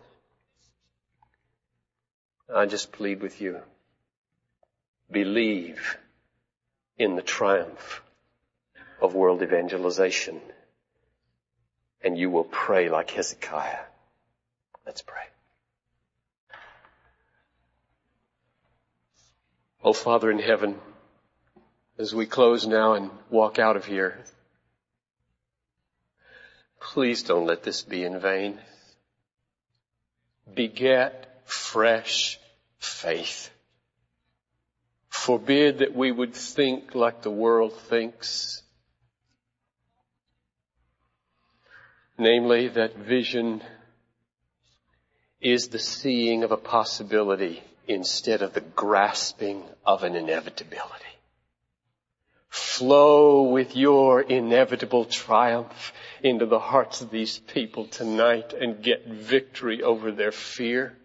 I 2.53 2.65
just 2.65 2.91
plead 2.91 3.21
with 3.21 3.41
you. 3.41 3.59
Believe 5.11 5.97
in 6.97 7.15
the 7.15 7.21
triumph 7.21 8.01
of 9.01 9.15
world 9.15 9.41
evangelization 9.41 10.39
and 12.03 12.17
you 12.17 12.29
will 12.29 12.43
pray 12.43 12.89
like 12.89 13.11
Hezekiah. 13.11 13.79
Let's 14.85 15.01
pray. 15.01 15.21
Oh 19.83 19.93
Father 19.93 20.29
in 20.29 20.39
heaven, 20.39 20.75
as 21.97 22.13
we 22.13 22.25
close 22.25 22.67
now 22.67 22.93
and 22.93 23.09
walk 23.29 23.59
out 23.59 23.77
of 23.77 23.85
here, 23.85 24.23
please 26.91 27.23
don't 27.23 27.47
let 27.47 27.63
this 27.63 27.81
be 27.81 28.03
in 28.03 28.19
vain. 28.19 28.59
Beget 30.53 31.41
fresh 31.45 32.39
faith. 32.79 33.49
Forbid 35.09 35.79
that 35.79 35.95
we 35.95 36.11
would 36.11 36.33
think 36.33 36.93
like 36.93 37.21
the 37.21 37.31
world 37.31 37.73
thinks 37.89 38.63
Namely, 42.17 42.67
that 42.69 42.95
vision 42.95 43.61
is 45.41 45.69
the 45.69 45.79
seeing 45.79 46.43
of 46.43 46.51
a 46.51 46.57
possibility 46.57 47.63
instead 47.87 48.41
of 48.41 48.53
the 48.53 48.61
grasping 48.61 49.63
of 49.85 50.03
an 50.03 50.15
inevitability. 50.15 51.12
Flow 52.53 53.43
with 53.43 53.75
your 53.75 54.21
inevitable 54.21 55.05
triumph 55.05 55.93
into 56.21 56.45
the 56.45 56.59
hearts 56.59 57.01
of 57.01 57.09
these 57.09 57.39
people 57.39 57.85
tonight 57.85 58.53
and 58.53 58.83
get 58.83 59.07
victory 59.07 59.81
over 59.81 60.11
their 60.11 60.31
fear. 60.31 60.95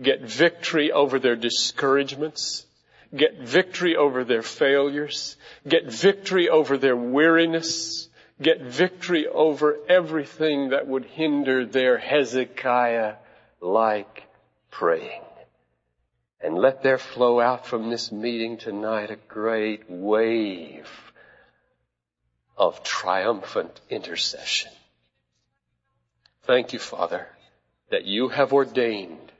Get 0.00 0.22
victory 0.22 0.92
over 0.92 1.18
their 1.18 1.36
discouragements. 1.36 2.66
Get 3.14 3.38
victory 3.38 3.96
over 3.96 4.24
their 4.24 4.42
failures. 4.42 5.36
Get 5.66 5.86
victory 5.86 6.48
over 6.48 6.76
their 6.76 6.96
weariness 6.96 8.08
get 8.40 8.60
victory 8.60 9.26
over 9.26 9.78
everything 9.88 10.70
that 10.70 10.86
would 10.86 11.04
hinder 11.04 11.64
their 11.64 11.98
Hezekiah-like 11.98 14.22
praying. 14.70 15.22
And 16.40 16.56
let 16.58 16.82
there 16.82 16.98
flow 16.98 17.40
out 17.40 17.66
from 17.66 17.90
this 17.90 18.12
meeting 18.12 18.58
tonight 18.58 19.10
a 19.10 19.16
great 19.16 19.90
wave 19.90 20.88
of 22.56 22.82
triumphant 22.82 23.80
intercession. 23.90 24.70
Thank 26.44 26.72
you, 26.72 26.78
Father, 26.78 27.26
that 27.90 28.04
you 28.04 28.28
have 28.28 28.52
ordained 28.52 29.32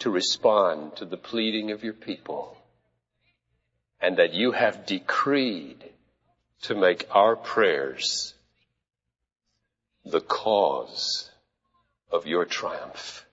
to 0.00 0.10
respond 0.10 0.96
to 0.96 1.04
the 1.04 1.16
pleading 1.16 1.70
of 1.70 1.82
your 1.82 1.92
people 1.92 2.56
and 4.00 4.18
that 4.18 4.32
you 4.32 4.52
have 4.52 4.86
decreed 4.86 5.82
to 6.62 6.74
make 6.74 7.06
our 7.10 7.34
prayers 7.34 8.34
the 10.04 10.20
cause 10.20 11.30
of 12.10 12.26
your 12.26 12.44
triumph 12.44 13.26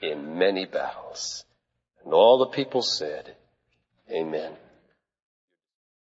in 0.00 0.38
many 0.38 0.64
battles. 0.64 1.44
And 2.04 2.12
all 2.12 2.38
the 2.38 2.46
people 2.46 2.82
said, 2.82 3.34
Amen. 4.10 4.52